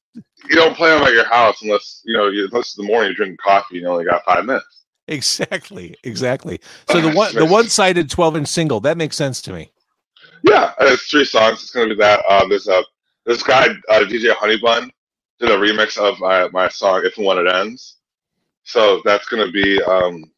you 0.49 0.55
don't 0.55 0.75
play 0.75 0.89
them 0.89 1.03
at 1.03 1.13
your 1.13 1.25
house 1.25 1.61
unless 1.61 2.01
you 2.05 2.17
know. 2.17 2.27
You, 2.29 2.47
unless 2.51 2.75
in 2.75 2.83
the 2.83 2.91
morning 2.91 3.09
you're 3.09 3.15
drinking 3.15 3.37
coffee 3.37 3.75
and 3.77 3.83
you 3.83 3.87
only 3.87 4.03
got 4.05 4.25
five 4.25 4.45
minutes. 4.45 4.85
exactly, 5.07 5.95
exactly. 6.03 6.59
So 6.87 7.01
the 7.01 7.15
one 7.15 7.35
the 7.35 7.45
one 7.45 7.67
sided 7.67 8.09
12 8.09 8.37
inch 8.37 8.47
single 8.47 8.79
that 8.79 8.97
makes 8.97 9.15
sense 9.15 9.43
to 9.43 9.53
me. 9.53 9.71
Yeah, 10.41 10.73
it's 10.81 11.03
three 11.03 11.23
songs. 11.25 11.61
It's 11.61 11.69
gonna 11.71 11.89
be 11.89 11.95
that. 11.95 12.25
Um, 12.27 12.49
there's 12.49 12.67
a 12.67 12.83
this 13.27 13.43
guy 13.43 13.67
uh, 13.89 13.99
DJ 13.99 14.33
Honeybun 14.33 14.89
did 15.39 15.51
a 15.51 15.55
remix 15.55 15.97
of 15.99 16.19
my 16.19 16.47
my 16.49 16.67
song 16.67 17.03
"If 17.05 17.17
and 17.17 17.27
When 17.27 17.37
It 17.37 17.47
Ends," 17.47 17.97
so 18.63 19.03
that's 19.05 19.27
gonna 19.27 19.51
be 19.51 19.81
um 19.83 20.32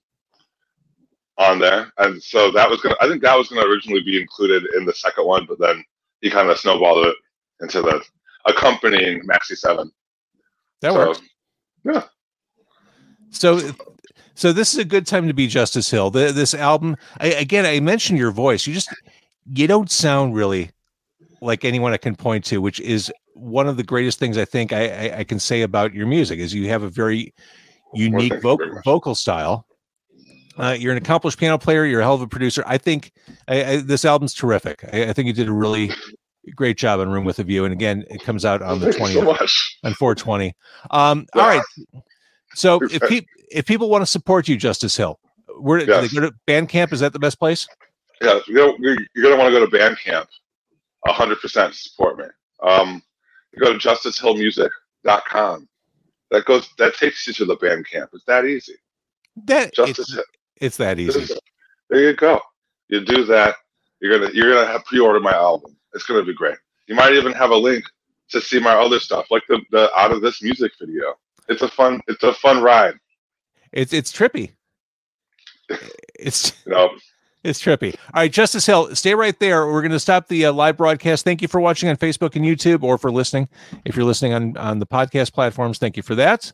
on 1.38 1.60
there. 1.60 1.92
And 1.98 2.22
so 2.22 2.52
that 2.52 2.70
was 2.70 2.82
gonna. 2.82 2.96
I 3.02 3.08
think 3.08 3.22
that 3.22 3.38
was 3.38 3.50
gonna 3.50 3.68
originally 3.68 4.02
be 4.02 4.20
included 4.20 4.64
in 4.76 4.86
the 4.86 4.94
second 4.94 5.26
one, 5.26 5.46
but 5.48 5.60
then 5.60 5.84
he 6.22 6.30
kind 6.30 6.50
of 6.50 6.58
snowballed 6.58 7.08
it 7.08 7.16
into 7.62 7.82
the 7.82 8.04
accompanying 8.46 9.22
Maxi 9.28 9.58
Seven. 9.58 9.92
That 10.82 10.94
so, 10.94 11.08
works. 11.08 11.22
Yeah. 11.84 12.04
So, 13.30 13.72
so 14.34 14.54
this 14.54 14.74
is 14.74 14.80
a 14.80 14.86
good 14.86 15.06
time 15.06 15.28
to 15.28 15.34
be 15.34 15.48
Justice 15.48 15.90
Hill. 15.90 16.10
The, 16.10 16.32
this 16.32 16.54
album, 16.54 16.96
I, 17.20 17.28
again, 17.28 17.66
I 17.66 17.80
mentioned 17.80 18.18
your 18.18 18.32
voice. 18.32 18.66
You 18.66 18.74
just 18.74 18.90
you 19.46 19.68
don't 19.68 19.92
sound 19.92 20.36
really 20.36 20.72
like 21.42 21.66
anyone 21.66 21.94
I 21.94 21.98
can 21.98 22.16
point 22.16 22.46
to, 22.46 22.62
which 22.62 22.80
is 22.80 23.12
one 23.34 23.68
of 23.68 23.78
the 23.78 23.84
greatest 23.84 24.20
things 24.20 24.38
I 24.38 24.46
think 24.46 24.72
I, 24.72 24.88
I, 24.88 25.18
I 25.20 25.24
can 25.24 25.40
say 25.40 25.62
about 25.62 25.94
your 25.94 26.08
music. 26.08 26.40
Is 26.40 26.54
you 26.54 26.70
have 26.70 26.84
a 26.84 26.90
very 26.90 27.34
unique 27.94 28.42
vocal 28.42 28.82
vocal 28.84 29.16
style. 29.16 29.66
Uh, 30.58 30.76
you're 30.78 30.92
an 30.92 30.98
accomplished 30.98 31.38
piano 31.38 31.58
player. 31.58 31.86
You're 31.86 32.00
a 32.02 32.04
hell 32.04 32.14
of 32.16 32.22
a 32.22 32.28
producer. 32.28 32.64
I 32.66 32.78
think 32.78 33.12
I, 33.48 33.64
I, 33.66 33.78
this 33.78 34.06
album's 34.06 34.34
terrific. 34.34 34.84
I, 34.94 35.10
I 35.10 35.14
think 35.14 35.28
you 35.28 35.34
did 35.34 35.48
a 35.50 35.54
really 35.54 35.92
great 36.56 36.78
job 36.78 37.00
on 37.00 37.10
Room 37.10 37.26
with 37.26 37.40
a 37.40 37.44
View. 37.44 37.66
And 37.66 37.74
again, 37.74 38.06
it 38.10 38.22
comes 38.24 38.46
out 38.46 38.62
on 38.62 38.80
the 38.80 38.86
thank 38.88 38.98
twentieth 38.98 39.20
so 39.20 39.26
much. 39.32 39.78
on 39.84 39.94
420. 39.94 40.54
Um, 40.92 41.26
all 41.34 41.42
right. 41.42 41.62
So 42.56 42.80
if 42.84 43.02
pe- 43.02 43.26
if 43.52 43.66
people 43.66 43.90
want 43.90 44.02
to 44.04 44.06
support 44.06 44.48
you, 44.48 44.56
Justice 44.56 44.96
Hill, 44.96 45.20
where 45.60 45.80
Yes. 45.80 46.10
they 46.12 46.20
go 46.20 46.22
to 46.30 46.34
Bandcamp? 46.48 46.94
Is 46.94 47.02
that 47.02 47.12
the 47.14 47.20
best 47.20 47.38
place? 47.40 47.68
Yeah, 48.22 48.40
you're 48.48 48.76
you're 48.80 48.98
gonna 49.24 49.36
want 49.36 49.54
to 49.54 49.60
go 49.60 49.66
to 49.66 49.72
Bandcamp, 49.72 50.28
hundred 51.06 51.42
percent 51.42 51.76
support 51.76 52.18
me. 52.18 52.26
Um, 52.64 53.04
you 53.54 53.60
go 53.62 53.78
to 53.78 53.80
justicehillmusic.com. 53.80 55.68
That 56.32 56.46
goes 56.46 56.70
that 56.78 56.96
takes 56.96 57.28
you 57.28 57.34
to 57.34 57.46
the 57.46 57.58
Bandcamp. 57.58 58.08
It's 58.14 58.24
that 58.26 58.46
easy. 58.46 58.76
That 59.46 59.74
Justice. 59.74 60.18
It's, 60.58 60.78
that 60.78 61.00
easy. 61.00 61.28
There 61.90 62.02
you 62.02 62.14
go. 62.14 62.42
You 62.90 63.04
do 63.04 63.26
that. 63.26 63.56
You're 64.02 64.20
gonna 64.20 64.32
you're 64.34 64.54
gonna 64.54 64.68
have 64.68 64.86
pre-order 64.86 65.20
my 65.20 65.34
album. 65.34 65.76
It's 65.94 66.06
gonna 66.06 66.24
be 66.24 66.34
great. 66.34 66.58
You 66.88 66.96
might 66.96 67.14
even 67.14 67.34
have 67.34 67.52
a 67.52 67.56
link 67.56 67.84
to 68.30 68.42
see 68.42 68.60
my 68.60 68.74
other 68.74 69.00
stuff, 69.00 69.28
like 69.32 69.44
the, 69.48 69.62
the 69.72 69.90
out 69.98 70.12
of 70.12 70.22
this 70.22 70.42
music 70.42 70.72
video. 70.80 71.16
It's 71.48 71.62
a 71.62 71.68
fun 71.68 72.02
it's 72.08 72.24
a 72.24 72.34
fun 72.34 72.62
ride. 72.62 72.96
It's 73.72 73.94
it's 73.94 74.12
trippy. 74.12 74.52
It's 76.18 76.54
You 76.66 76.72
know, 76.72 76.92
it's 77.46 77.62
trippy. 77.62 77.94
All 78.14 78.22
right, 78.22 78.32
Justice 78.32 78.66
Hill, 78.66 78.96
stay 78.96 79.14
right 79.14 79.38
there. 79.40 79.68
We're 79.68 79.82
going 79.82 79.92
to 79.92 80.00
stop 80.00 80.30
the 80.30 80.46
uh, 80.46 80.54
live 80.54 80.78
broadcast. 80.78 81.26
Thank 81.26 81.42
you 81.42 81.50
for 81.50 81.60
watching 81.60 81.90
on 81.90 81.98
Facebook 81.98 82.36
and 82.36 82.46
YouTube, 82.46 82.84
or 82.84 82.98
for 82.98 83.12
listening. 83.12 83.50
If 83.84 83.96
you're 83.96 84.06
listening 84.06 84.34
on 84.34 84.58
on 84.58 84.80
the 84.80 84.88
podcast 84.88 85.34
platforms, 85.34 85.78
thank 85.78 85.98
you 85.98 86.04
for 86.04 86.16
that. 86.16 86.54